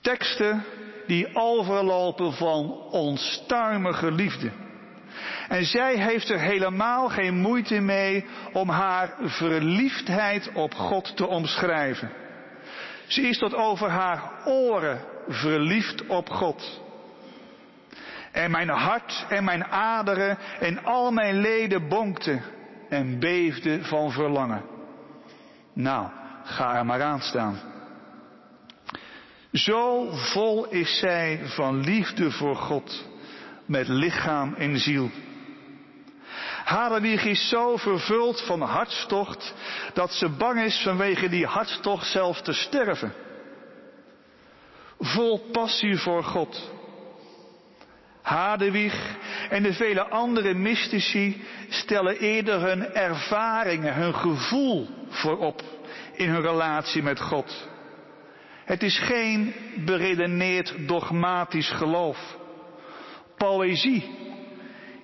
Teksten 0.02 0.64
die 1.08 1.36
overlopen 1.36 2.34
van 2.34 2.72
onstuimige 2.92 4.12
liefde. 4.12 4.52
En 5.48 5.66
zij 5.66 5.96
heeft 5.96 6.30
er 6.30 6.40
helemaal 6.40 7.10
geen 7.10 7.36
moeite 7.38 7.80
mee 7.80 8.26
om 8.54 8.70
haar 8.70 9.14
verliefdheid 9.22 10.52
op 10.54 10.74
God 10.74 11.18
te 11.18 11.28
omschrijven. 11.28 12.12
Ze 13.08 13.22
is 13.22 13.38
tot 13.38 13.54
over 13.54 13.90
haar 13.90 14.32
oren 14.46 15.02
verliefd 15.28 16.08
op 16.08 16.30
God. 16.30 16.82
En 18.32 18.52
mijn 18.52 18.70
hart 18.70 19.26
en 19.30 19.44
mijn 19.44 19.66
aderen 19.66 20.38
en 20.60 20.84
al 20.84 21.12
mijn 21.12 21.40
leden 21.40 21.88
bonkten 21.88 22.55
en 22.96 23.20
beefden 23.20 23.86
van 23.86 24.12
verlangen. 24.12 24.64
Nou, 25.74 26.10
ga 26.44 26.78
er 26.78 26.86
maar 26.86 27.02
aan 27.02 27.22
staan. 27.22 27.60
Zo 29.52 30.10
vol 30.12 30.68
is 30.70 31.00
zij 31.00 31.40
van 31.44 31.80
liefde 31.80 32.32
voor 32.32 32.56
God, 32.56 33.06
met 33.66 33.88
lichaam 33.88 34.54
en 34.54 34.80
ziel. 34.80 35.10
Hadewig 36.66 37.26
is 37.26 37.50
zo 37.50 37.78
vervuld 37.78 38.42
van 38.42 38.62
hartstocht 38.62 39.54
dat 39.94 40.12
ze 40.14 40.30
bang 40.30 40.62
is 40.62 40.82
vanwege 40.84 41.30
die 41.30 41.46
hartstocht 41.46 42.08
zelf 42.08 42.42
te 42.42 42.54
sterven. 42.54 43.14
Vol 45.00 45.50
passie 45.52 45.98
voor 45.98 46.24
God. 46.24 46.72
Hadewig 48.26 49.18
en 49.50 49.64
de 49.64 49.74
vele 49.74 50.04
andere 50.10 50.54
mystici 50.54 51.44
stellen 51.70 52.18
eerder 52.18 52.62
hun 52.62 52.94
ervaringen, 52.94 53.94
hun 53.94 54.16
gevoel 54.16 54.88
voorop 55.10 55.62
in 56.14 56.30
hun 56.30 56.42
relatie 56.42 57.04
met 57.04 57.20
God. 57.20 57.68
Het 58.64 58.84
is 58.84 59.00
geen 59.00 59.54
beredeneerd 59.86 60.88
dogmatisch 60.88 61.70
geloof. 61.70 62.38
Poëzie 63.38 64.04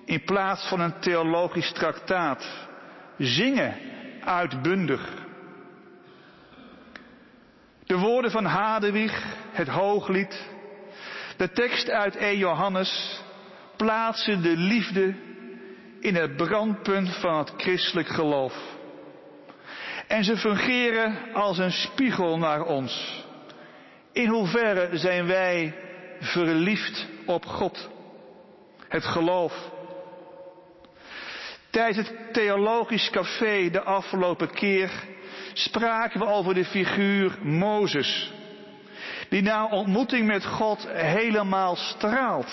in 0.04 0.24
plaats 0.24 0.68
van 0.68 0.80
een 0.80 0.98
theologisch 1.00 1.72
traktaat. 1.72 2.66
Zingen 3.18 3.74
uitbundig. 4.24 5.12
De 7.84 7.98
woorden 7.98 8.30
van 8.30 8.44
Hadewig, 8.44 9.24
het 9.52 9.68
hooglied, 9.68 10.50
de 11.42 11.52
tekst 11.52 11.90
uit 11.90 12.16
1 12.16 12.38
Johannes 12.38 13.20
plaatsen 13.76 14.42
de 14.42 14.56
liefde 14.56 15.14
in 16.00 16.14
het 16.14 16.36
brandpunt 16.36 17.16
van 17.16 17.38
het 17.38 17.52
christelijk 17.56 18.08
geloof. 18.08 18.54
En 20.06 20.24
ze 20.24 20.36
fungeren 20.36 21.18
als 21.32 21.58
een 21.58 21.72
spiegel 21.72 22.38
naar 22.38 22.62
ons. 22.64 23.24
In 24.12 24.28
hoeverre 24.28 24.96
zijn 24.98 25.26
wij 25.26 25.74
verliefd 26.20 27.06
op 27.26 27.46
God? 27.46 27.90
Het 28.88 29.04
geloof. 29.04 29.70
Tijdens 31.70 32.08
het 32.08 32.32
theologisch 32.32 33.10
café 33.10 33.70
de 33.70 33.82
afgelopen 33.82 34.50
keer 34.50 34.90
spraken 35.52 36.20
we 36.20 36.26
over 36.26 36.54
de 36.54 36.64
figuur 36.64 37.38
Mozes. 37.40 38.32
Die 39.32 39.42
na 39.42 39.66
ontmoeting 39.66 40.26
met 40.26 40.44
God 40.44 40.88
helemaal 40.88 41.76
straalt. 41.76 42.52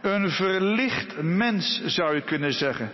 Een 0.00 0.30
verlicht 0.30 1.22
mens 1.22 1.84
zou 1.84 2.14
je 2.14 2.22
kunnen 2.22 2.52
zeggen. 2.52 2.90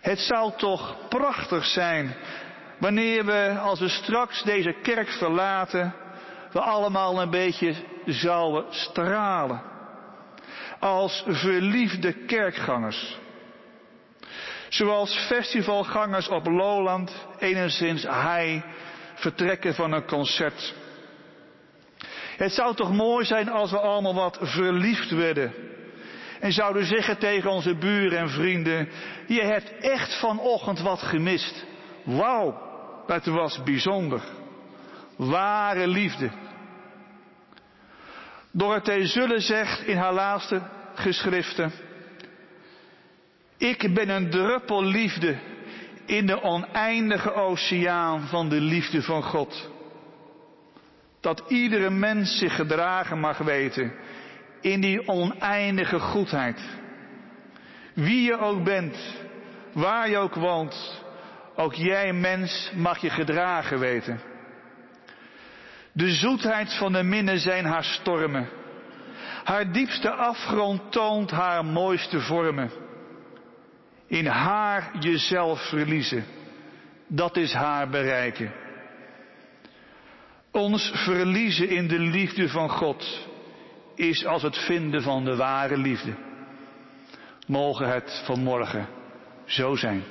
Het 0.00 0.18
zou 0.18 0.52
toch 0.56 0.96
prachtig 1.08 1.64
zijn 1.64 2.14
Wanneer 2.78 3.24
we, 3.24 3.58
als 3.60 3.80
we 3.80 3.88
straks 3.88 4.42
deze 4.42 4.74
kerk 4.82 5.08
verlaten, 5.08 5.94
we 6.52 6.60
allemaal 6.60 7.20
een 7.20 7.30
beetje 7.30 7.74
zouden 8.06 8.64
stralen. 8.70 9.62
Als 10.80 11.24
verliefde 11.26 12.12
kerkgangers. 12.12 13.18
Zoals 14.68 15.26
festivalgangers 15.26 16.28
op 16.28 16.46
Lowland 16.46 17.26
enigszins 17.38 18.02
hij 18.02 18.64
vertrekken 19.14 19.74
van 19.74 19.92
een 19.92 20.06
concert. 20.06 20.74
Het 22.36 22.52
zou 22.52 22.74
toch 22.74 22.92
mooi 22.92 23.24
zijn 23.24 23.48
als 23.48 23.70
we 23.70 23.78
allemaal 23.78 24.14
wat 24.14 24.38
verliefd 24.40 25.10
werden. 25.10 25.52
En 26.40 26.52
zouden 26.52 26.84
zeggen 26.84 27.18
tegen 27.18 27.50
onze 27.50 27.74
buren 27.74 28.18
en 28.18 28.28
vrienden, 28.28 28.88
je 29.26 29.42
hebt 29.42 29.72
echt 29.80 30.18
vanochtend 30.20 30.80
wat 30.80 31.02
gemist. 31.02 31.64
Wauw, 32.04 32.60
het 33.06 33.26
was 33.26 33.62
bijzonder. 33.62 34.22
Ware 35.16 35.86
liefde. 35.86 36.30
Dorothee 38.52 39.06
Zulle 39.06 39.40
zegt 39.40 39.86
in 39.86 39.96
haar 39.96 40.12
laatste 40.12 40.62
geschriften. 40.94 41.72
Ik 43.56 43.94
ben 43.94 44.08
een 44.08 44.30
druppel 44.30 44.84
liefde 44.84 45.38
in 46.06 46.26
de 46.26 46.42
oneindige 46.42 47.32
oceaan 47.32 48.20
van 48.20 48.48
de 48.48 48.60
liefde 48.60 49.02
van 49.02 49.22
God. 49.22 49.70
Dat 51.24 51.42
iedere 51.48 51.90
mens 51.90 52.38
zich 52.38 52.54
gedragen 52.54 53.18
mag 53.18 53.38
weten 53.38 53.92
in 54.60 54.80
die 54.80 55.08
oneindige 55.08 55.98
goedheid. 55.98 56.60
Wie 57.94 58.22
je 58.22 58.38
ook 58.38 58.64
bent, 58.64 59.16
waar 59.72 60.08
je 60.08 60.16
ook 60.16 60.34
woont, 60.34 61.02
ook 61.56 61.74
jij 61.74 62.12
mens 62.12 62.72
mag 62.74 62.98
je 62.98 63.10
gedragen 63.10 63.78
weten. 63.78 64.20
De 65.92 66.10
zoetheid 66.10 66.74
van 66.74 66.92
de 66.92 67.02
minne 67.02 67.38
zijn 67.38 67.64
haar 67.64 67.84
stormen. 67.84 68.48
Haar 69.44 69.72
diepste 69.72 70.10
afgrond 70.10 70.92
toont 70.92 71.30
haar 71.30 71.64
mooiste 71.64 72.20
vormen. 72.20 72.70
In 74.06 74.26
haar 74.26 74.90
jezelf 75.00 75.68
verliezen, 75.68 76.24
dat 77.08 77.36
is 77.36 77.52
haar 77.52 77.88
bereiken. 77.88 78.63
Ons 80.54 80.90
verliezen 80.94 81.68
in 81.68 81.88
de 81.88 81.98
liefde 81.98 82.48
van 82.48 82.70
God 82.70 83.26
is 83.94 84.26
als 84.26 84.42
het 84.42 84.58
vinden 84.58 85.02
van 85.02 85.24
de 85.24 85.36
ware 85.36 85.76
liefde. 85.76 86.14
Mogen 87.46 87.88
het 87.88 88.22
vanmorgen 88.24 88.88
zo 89.44 89.76
zijn. 89.76 90.02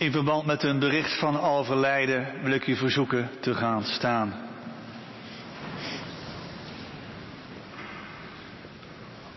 In 0.00 0.12
verband 0.12 0.46
met 0.46 0.62
een 0.62 0.78
bericht 0.78 1.18
van 1.18 1.40
overlijden 1.40 2.42
wil 2.42 2.52
ik 2.52 2.66
u 2.66 2.76
verzoeken 2.76 3.30
te 3.40 3.54
gaan 3.54 3.84
staan. 3.84 4.34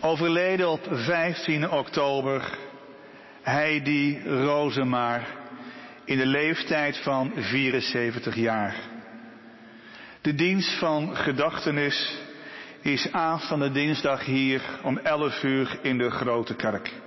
Overleden 0.00 0.70
op 0.70 0.86
15 0.90 1.70
oktober 1.70 2.58
Heidi 3.42 4.22
Rozemaar 4.22 5.26
in 6.04 6.18
de 6.18 6.26
leeftijd 6.26 6.98
van 6.98 7.32
74 7.36 8.34
jaar. 8.34 8.76
De 10.20 10.34
dienst 10.34 10.78
van 10.78 11.16
gedachtenis 11.16 12.18
is 12.80 13.12
aanstaande 13.12 13.70
dinsdag 13.70 14.24
hier 14.24 14.62
om 14.82 14.98
11 14.98 15.42
uur 15.42 15.78
in 15.82 15.98
de 15.98 16.10
Grote 16.10 16.54
Kerk. 16.54 17.03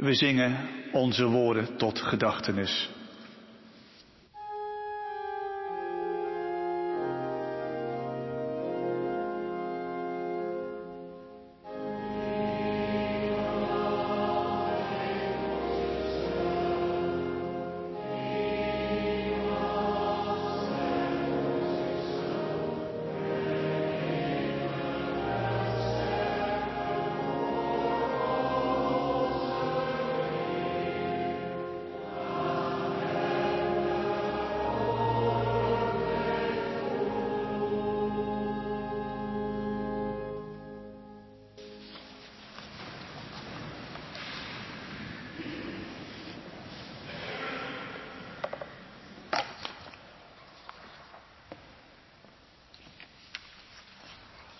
We 0.00 0.14
zingen 0.14 0.68
onze 0.92 1.26
woorden 1.26 1.76
tot 1.76 1.98
gedachtenis. 2.00 2.90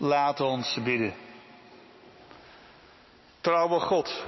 Laat 0.02 0.40
ons 0.40 0.78
bidden. 0.84 1.14
Trouwe 3.40 3.80
God, 3.80 4.24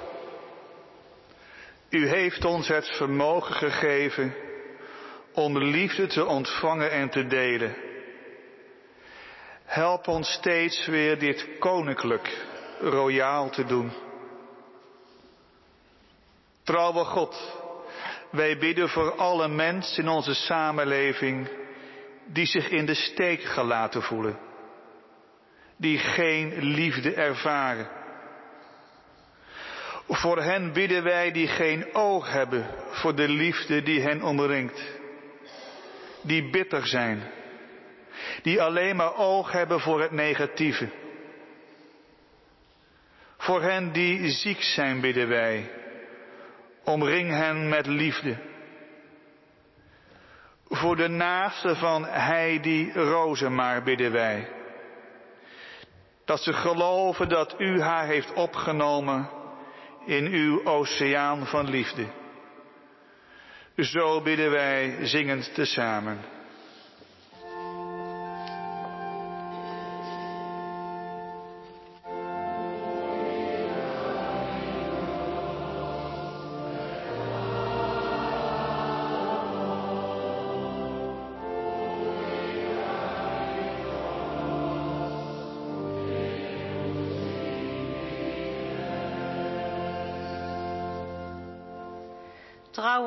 u 1.89 2.09
heeft 2.09 2.45
ons 2.45 2.69
het 2.69 2.89
vermogen 2.89 3.55
gegeven 3.55 4.35
om 5.33 5.59
liefde 5.59 6.07
te 6.07 6.27
ontvangen 6.27 6.91
en 6.91 7.11
te 7.11 7.27
delen. 7.27 7.75
Help 9.65 10.09
ons 10.09 10.33
steeds 10.33 10.87
weer 10.87 11.19
dit 11.19 11.49
koninklijk 11.59 12.47
royaal 12.81 13.51
te 13.51 13.65
doen. 13.65 13.93
Trouwe 16.63 17.05
God, 17.05 17.57
wij 18.31 18.59
bidden 18.59 18.89
voor 18.89 19.15
alle 19.17 19.49
mensen 19.49 20.03
in 20.03 20.09
onze 20.09 20.35
samenleving 20.35 21.49
die 22.27 22.47
zich 22.47 22.69
in 22.69 22.87
de 22.87 22.95
steek 22.95 23.43
gelaten 23.43 24.03
voelen 24.03 24.51
die 25.83 25.99
geen 25.99 26.63
liefde 26.63 27.15
ervaren. 27.15 27.89
Voor 30.09 30.43
hen 30.43 30.73
bidden 30.73 31.03
wij 31.03 31.33
die 31.33 31.49
geen 31.49 31.95
oog 31.95 32.33
hebben 32.33 32.67
voor 32.91 33.15
de 33.15 33.29
liefde 33.29 33.83
die 33.83 34.01
hen 34.01 34.23
omringt. 34.23 34.83
Die 36.23 36.51
bitter 36.51 36.87
zijn. 36.87 37.23
Die 38.43 38.63
alleen 38.63 38.97
maar 38.97 39.17
oog 39.17 39.53
hebben 39.53 39.81
voor 39.81 40.01
het 40.01 40.11
negatieve. 40.11 40.89
Voor 43.37 43.63
hen 43.63 43.93
die 43.93 44.31
ziek 44.31 44.63
zijn 44.63 45.01
bidden 45.01 45.29
wij. 45.29 45.71
Omring 46.85 47.31
hen 47.31 47.69
met 47.69 47.87
liefde. 47.87 48.37
Voor 50.69 50.97
de 50.97 51.09
naaste 51.09 51.77
van 51.77 52.05
Heidi 52.05 52.93
Rozemaar 52.93 53.83
bidden 53.83 54.13
wij 54.13 54.61
dat 56.25 56.41
ze 56.41 56.53
geloven 56.53 57.29
dat 57.29 57.55
u 57.59 57.81
haar 57.81 58.07
heeft 58.07 58.33
opgenomen 58.33 59.29
in 60.07 60.27
uw 60.27 60.65
oceaan 60.65 61.47
van 61.47 61.71
liefde. 61.71 62.07
Zo 63.77 64.21
bidden 64.21 64.51
wij 64.51 64.99
zingend 65.01 65.55
tezamen. 65.55 66.32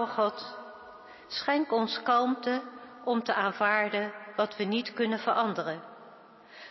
God, 0.08 0.58
schenk 1.28 1.72
ons 1.72 2.02
kalmte 2.04 2.62
om 3.04 3.24
te 3.24 3.34
aanvaarden 3.34 4.14
wat 4.36 4.56
we 4.56 4.64
niet 4.64 4.94
kunnen 4.94 5.20
veranderen. 5.20 5.82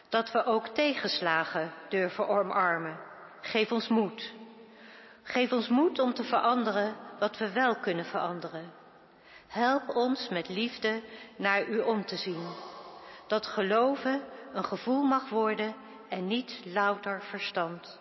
Dat 0.08 0.32
we 0.32 0.44
ook 0.44 0.68
tegenslagen 0.68 1.72
durven 1.88 2.28
omarmen. 2.28 2.98
Geef 3.40 3.72
ons 3.72 3.88
moed. 3.88 4.32
Geef 5.22 5.52
ons 5.52 5.68
moed 5.68 5.98
om 5.98 6.14
te 6.14 6.24
veranderen 6.24 6.96
wat 7.18 7.38
we 7.38 7.52
wel 7.52 7.76
kunnen 7.76 8.04
veranderen. 8.04 8.72
Help 9.46 9.88
ons 9.88 10.28
met 10.28 10.48
liefde 10.48 11.02
naar 11.36 11.66
u 11.66 11.80
om 11.80 12.04
te 12.04 12.16
zien. 12.16 12.46
Dat 13.26 13.46
geloven 13.46 14.22
een 14.52 14.64
gevoel 14.64 15.02
mag 15.02 15.28
worden 15.28 15.74
en 16.08 16.26
niet 16.26 16.60
louter 16.64 17.22
verstand. 17.22 17.98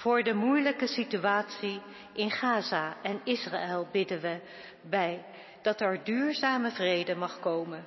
Voor 0.00 0.22
de 0.22 0.34
moeilijke 0.34 0.86
situatie 0.86 1.82
in 2.12 2.30
Gaza 2.30 2.96
en 3.02 3.20
Israël 3.24 3.88
bidden 3.92 4.20
we 4.20 4.40
bij 4.82 5.24
dat 5.62 5.80
er 5.80 6.04
duurzame 6.04 6.70
vrede 6.70 7.14
mag 7.14 7.40
komen. 7.40 7.86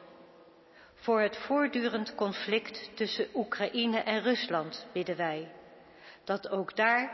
Voor 0.94 1.22
het 1.22 1.38
voortdurend 1.38 2.16
conflict 2.16 2.92
tussen 2.96 3.28
Oekraïne 3.34 4.00
en 4.00 4.22
Rusland 4.22 4.88
bidden 4.92 5.18
wij 5.18 5.52
dat 6.24 6.50
ook 6.50 6.76
daar 6.76 7.12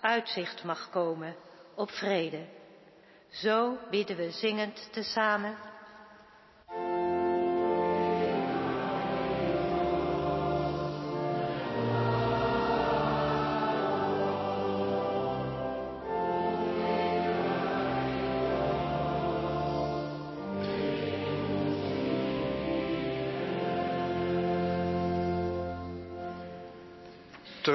uitzicht 0.00 0.64
mag 0.64 0.90
komen 0.90 1.36
op 1.74 1.90
vrede. 1.90 2.46
Zo 3.28 3.78
bidden 3.90 4.16
we 4.16 4.30
zingend 4.30 4.92
tezamen. 4.92 5.56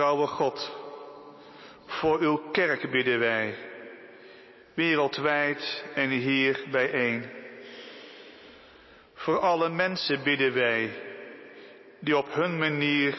Trouwe 0.07 0.27
God, 0.27 0.71
voor 1.85 2.19
uw 2.19 2.37
kerk 2.51 2.91
bidden 2.91 3.19
wij, 3.19 3.55
wereldwijd 4.73 5.85
en 5.95 6.09
hier 6.09 6.63
bijeen. 6.71 7.25
Voor 9.13 9.39
alle 9.39 9.69
mensen 9.69 10.23
bidden 10.23 10.53
wij, 10.53 10.91
die 11.99 12.17
op 12.17 12.33
hun 12.33 12.57
manier 12.57 13.17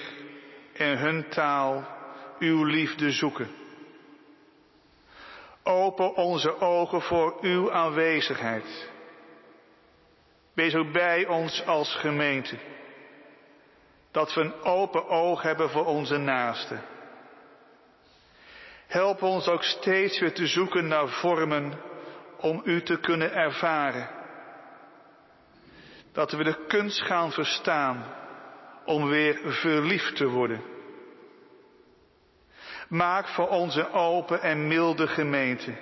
en 0.72 0.98
hun 0.98 1.28
taal 1.28 1.86
uw 2.38 2.64
liefde 2.64 3.10
zoeken. 3.10 3.50
Open 5.62 6.14
onze 6.14 6.60
ogen 6.60 7.02
voor 7.02 7.38
uw 7.40 7.72
aanwezigheid. 7.72 8.90
Wees 10.52 10.74
ook 10.74 10.92
bij 10.92 11.26
ons 11.26 11.66
als 11.66 11.94
gemeente 11.94 12.56
dat 14.18 14.34
we 14.34 14.40
een 14.40 14.62
open 14.62 15.08
oog 15.08 15.42
hebben 15.42 15.70
voor 15.70 15.84
onze 15.84 16.16
naasten. 16.16 16.82
Help 18.86 19.22
ons 19.22 19.48
ook 19.48 19.62
steeds 19.62 20.20
weer 20.20 20.34
te 20.34 20.46
zoeken 20.46 20.88
naar 20.88 21.08
vormen 21.08 21.80
om 22.40 22.60
u 22.64 22.82
te 22.82 23.00
kunnen 23.00 23.34
ervaren. 23.34 24.08
Dat 26.12 26.32
we 26.32 26.44
de 26.44 26.64
kunst 26.66 27.02
gaan 27.02 27.32
verstaan 27.32 28.04
om 28.84 29.08
weer 29.08 29.40
verliefd 29.44 30.16
te 30.16 30.26
worden. 30.26 30.62
Maak 32.88 33.28
voor 33.28 33.48
onze 33.48 33.90
open 33.92 34.40
en 34.40 34.68
milde 34.68 35.06
gemeente 35.06 35.74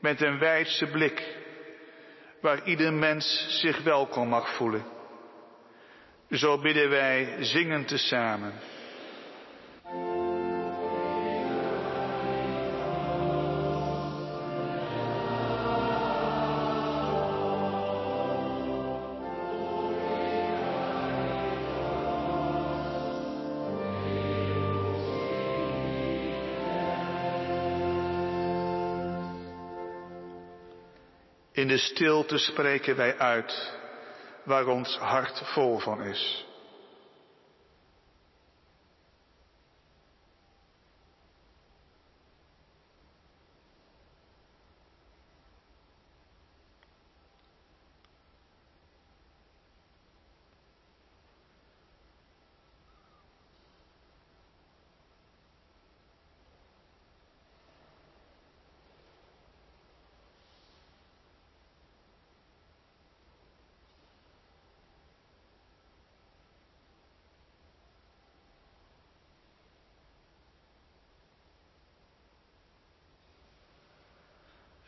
met 0.00 0.20
een 0.20 0.38
wijdse 0.38 0.86
blik, 0.86 1.36
waar 2.40 2.64
ieder 2.64 2.92
mens 2.92 3.46
zich 3.60 3.82
welkom 3.82 4.28
mag 4.28 4.54
voelen. 4.54 4.95
Zo 6.30 6.58
bidden 6.58 6.88
wij 6.88 7.36
zingend 7.40 7.88
tezamen. 7.88 8.52
In 31.52 31.68
de 31.68 31.78
stilte 31.78 32.38
spreken 32.38 32.96
wij 32.96 33.18
uit 33.18 33.84
waar 34.46 34.66
ons 34.66 34.96
hart 34.98 35.42
vol 35.54 35.78
van 35.78 36.02
is. 36.02 36.46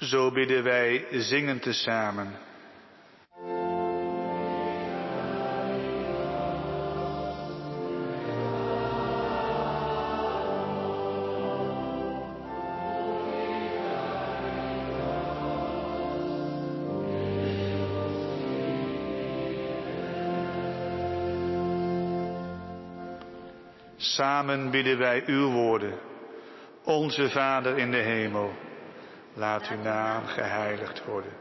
Zo 0.09 0.31
bidden 0.31 0.63
wij 0.63 1.07
zingend 1.11 1.63
tezamen. 1.63 2.33
Samen 23.97 24.71
bidden 24.71 24.99
wij 24.99 25.23
uw 25.27 25.51
woorden. 25.51 25.99
Onze 26.85 27.31
Vader 27.31 27.79
in 27.79 27.91
de 27.91 27.97
hemel 27.97 28.68
Laat 29.39 29.69
uw 29.69 29.83
naam 29.83 30.27
geheiligd 30.27 31.05
worden. 31.05 31.33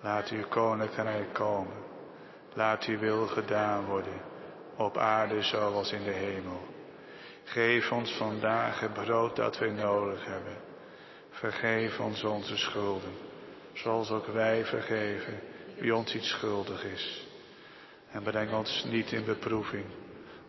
Laat 0.00 0.28
uw 0.28 0.46
koninkrijk 0.48 1.32
komen. 1.32 1.76
Laat 2.54 2.84
uw 2.84 2.98
wil 2.98 3.26
gedaan 3.26 3.84
worden. 3.84 4.20
Op 4.76 4.98
aarde 4.98 5.42
zoals 5.42 5.92
in 5.92 6.04
de 6.04 6.10
hemel. 6.10 6.60
Geef 7.44 7.92
ons 7.92 8.12
vandaag 8.12 8.80
het 8.80 8.92
brood 8.92 9.36
dat 9.36 9.58
wij 9.58 9.70
nodig 9.70 10.24
hebben. 10.24 10.56
Vergeef 11.30 12.00
ons 12.00 12.24
onze 12.24 12.56
schulden. 12.56 13.12
Zoals 13.72 14.10
ook 14.10 14.26
wij 14.26 14.64
vergeven 14.64 15.40
wie 15.78 15.94
ons 15.94 16.14
iets 16.14 16.28
schuldig 16.28 16.84
is. 16.84 17.26
En 18.10 18.22
breng 18.22 18.52
ons 18.52 18.84
niet 18.84 19.12
in 19.12 19.24
beproeving. 19.24 19.84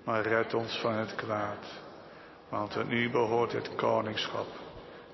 Maar 0.04 0.22
red 0.22 0.54
ons 0.54 0.80
van 0.80 0.94
het 0.94 1.16
kwaad. 1.16 1.66
Want 2.50 2.78
aan 2.78 2.92
u 2.92 3.10
behoort 3.10 3.52
het 3.52 3.76
koningschap 3.76 4.48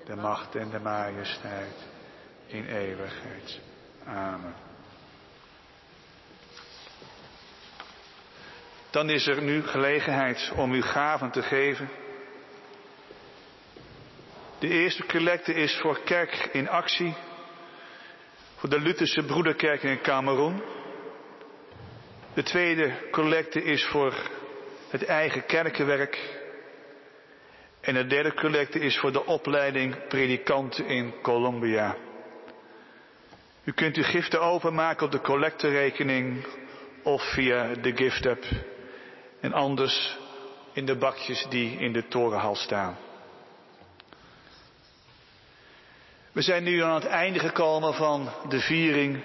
de 0.08 0.16
macht 0.16 0.54
en 0.54 0.70
de 0.70 0.78
majesteit 0.78 1.86
in 2.46 2.66
eeuwigheid. 2.66 3.60
Amen. 4.04 4.54
Dan 8.90 9.10
is 9.10 9.26
er 9.26 9.42
nu 9.42 9.62
gelegenheid 9.62 10.52
om 10.56 10.72
uw 10.72 10.82
gaven 10.82 11.30
te 11.30 11.42
geven. 11.42 11.88
De 14.58 14.68
eerste 14.68 15.06
collecte 15.06 15.54
is 15.54 15.76
voor 15.76 16.00
Kerk 16.04 16.48
in 16.52 16.68
Actie, 16.68 17.14
voor 18.56 18.68
de 18.68 18.80
Lutherse 18.80 19.22
Broederkerk 19.22 19.82
in 19.82 20.00
Cameroen. 20.00 20.62
De 22.34 22.42
tweede 22.42 23.08
collecte 23.10 23.62
is 23.62 23.84
voor 23.84 24.14
het 24.90 25.04
eigen 25.04 25.46
kerkenwerk 25.46 26.46
en 27.88 27.94
de 27.94 28.06
derde 28.06 28.34
collecte 28.34 28.78
is 28.78 28.98
voor 28.98 29.12
de 29.12 29.26
opleiding 29.26 30.06
predikanten 30.08 30.86
in 30.86 31.14
Colombia. 31.22 31.96
U 33.64 33.72
kunt 33.72 33.96
uw 33.96 34.02
giften 34.02 34.40
openmaken 34.40 35.06
op 35.06 35.12
de 35.12 35.20
collecterekening 35.20 36.46
of 37.02 37.22
via 37.32 37.74
de 37.74 37.96
gift 37.96 38.26
En 39.40 39.52
anders 39.52 40.16
in 40.72 40.86
de 40.86 40.96
bakjes 40.96 41.46
die 41.48 41.78
in 41.78 41.92
de 41.92 42.08
torenhal 42.08 42.54
staan. 42.54 42.96
We 46.32 46.42
zijn 46.42 46.62
nu 46.64 46.82
aan 46.82 46.94
het 46.94 47.06
einde 47.06 47.38
gekomen 47.38 47.94
van 47.94 48.28
de 48.48 48.60
viering 48.60 49.22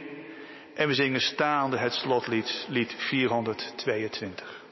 en 0.76 0.88
we 0.88 0.94
zingen 0.94 1.22
staande 1.22 1.78
het 1.78 1.94
slotlied, 1.94 2.66
lied 2.70 2.96
422. 2.98 4.63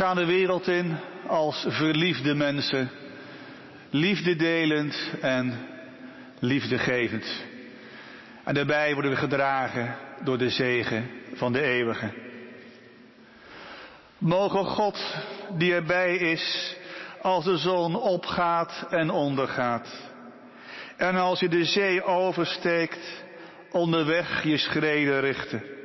Gaan 0.00 0.16
de 0.16 0.26
wereld 0.26 0.68
in 0.68 0.96
als 1.26 1.66
verliefde 1.68 2.34
mensen, 2.34 2.90
liefde 3.90 4.36
delend 4.36 5.10
en 5.20 5.66
liefdegevend. 6.38 7.44
En 8.44 8.54
daarbij 8.54 8.92
worden 8.92 9.10
we 9.10 9.16
gedragen 9.16 9.96
door 10.24 10.38
de 10.38 10.50
zegen 10.50 11.10
van 11.34 11.52
de 11.52 11.62
eeuwige. 11.62 12.12
Mogen 14.18 14.64
God 14.64 15.16
die 15.58 15.74
erbij 15.74 16.16
is 16.16 16.76
als 17.22 17.44
de 17.44 17.56
zon 17.56 17.96
opgaat 17.96 18.86
en 18.90 19.10
ondergaat. 19.10 20.10
En 20.96 21.16
als 21.16 21.40
je 21.40 21.48
de 21.48 21.64
zee 21.64 22.04
oversteekt, 22.04 23.24
onderweg 23.70 24.42
je 24.42 24.56
schreden 24.56 25.20
richten. 25.20 25.79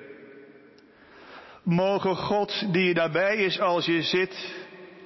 Mogen 1.66 2.16
God 2.16 2.74
die 2.74 2.93
daarbij 2.93 3.36
is 3.36 3.59
als 3.59 3.86
je 3.86 4.01
zit 4.01 4.55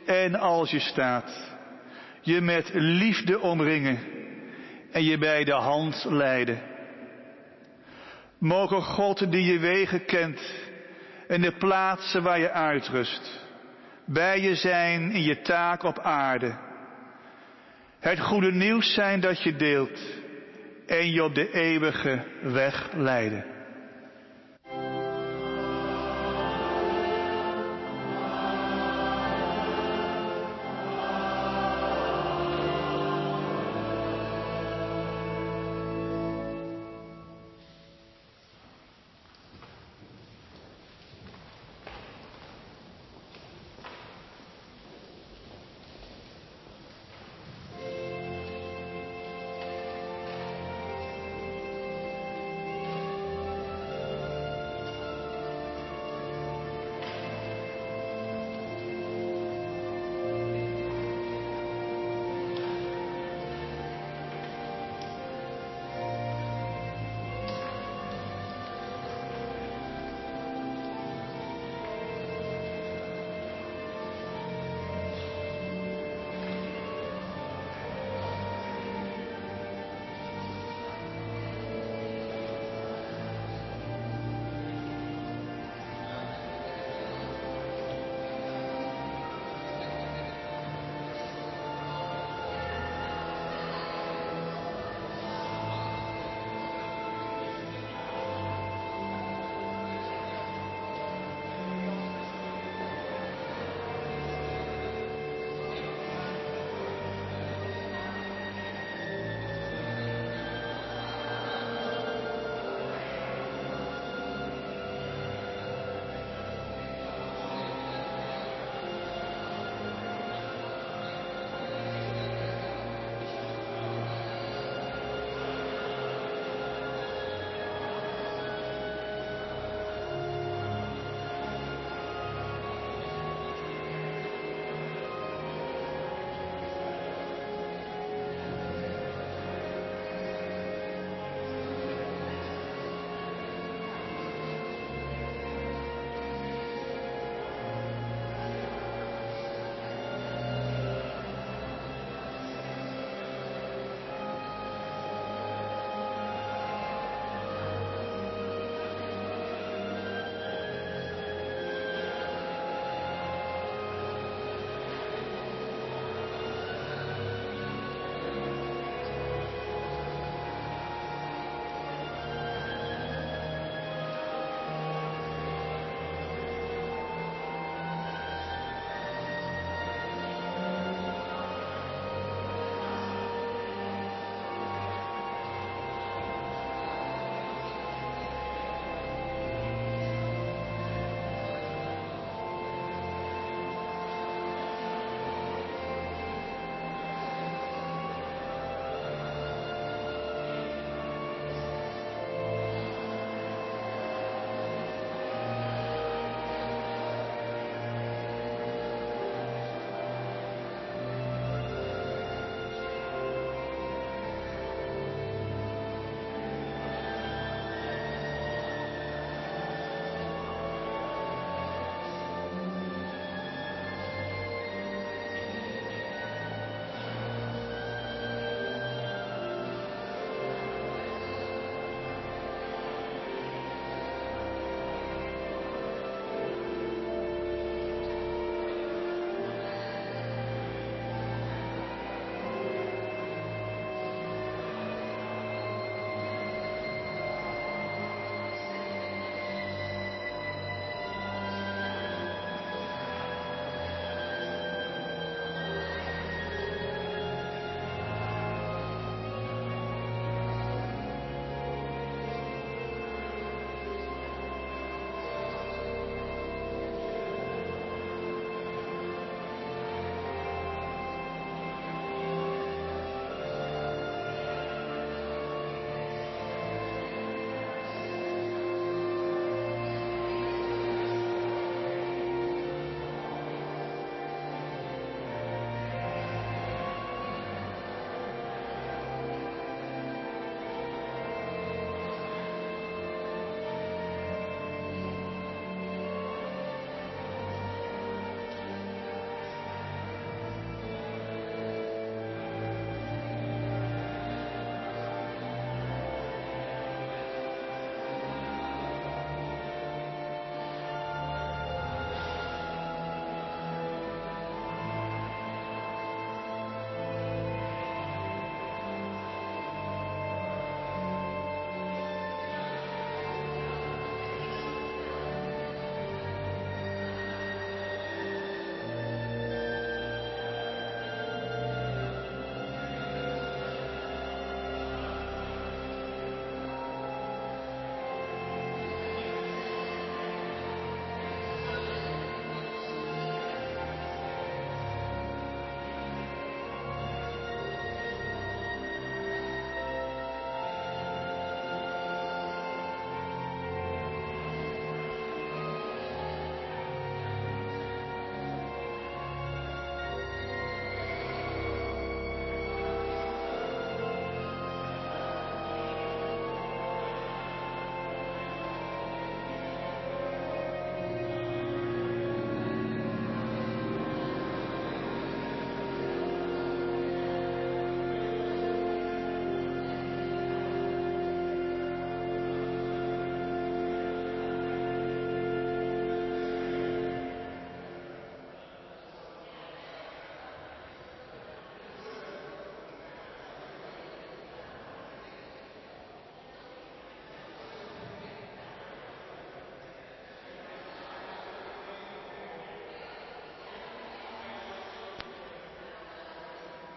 en 0.06 0.36
als 0.36 0.72
je 0.72 0.80
staat, 0.80 1.56
je 2.22 2.42
met 2.42 2.70
liefde 2.74 3.40
omringen 3.40 4.00
en 4.92 5.04
je 5.04 5.18
bij 5.18 5.44
de 5.44 5.54
hand 5.54 6.06
leiden. 6.10 6.62
Mogen 8.38 8.82
God 8.82 9.32
die 9.32 9.44
je 9.44 9.60
wegen 9.60 10.06
kent 10.06 10.54
en 11.28 11.42
de 11.42 11.52
plaatsen 11.58 12.24
waar 12.24 12.40
je 12.40 12.52
uitrust, 12.52 13.46
bij 14.06 14.42
je 14.42 14.56
zijn 14.56 15.12
in 15.12 15.24
je 15.24 15.42
taak 15.42 15.84
op 15.84 16.00
aarde. 16.00 16.58
Het 18.00 18.20
goede 18.20 18.52
nieuws 18.52 18.94
zijn 18.94 19.20
dat 19.20 19.44
je 19.44 19.56
deelt 19.56 20.00
en 20.88 21.12
je 21.12 21.24
op 21.24 21.36
de 21.36 21.52
eeuwige 21.52 22.24
weg 22.42 22.90
leiden. 22.94 23.59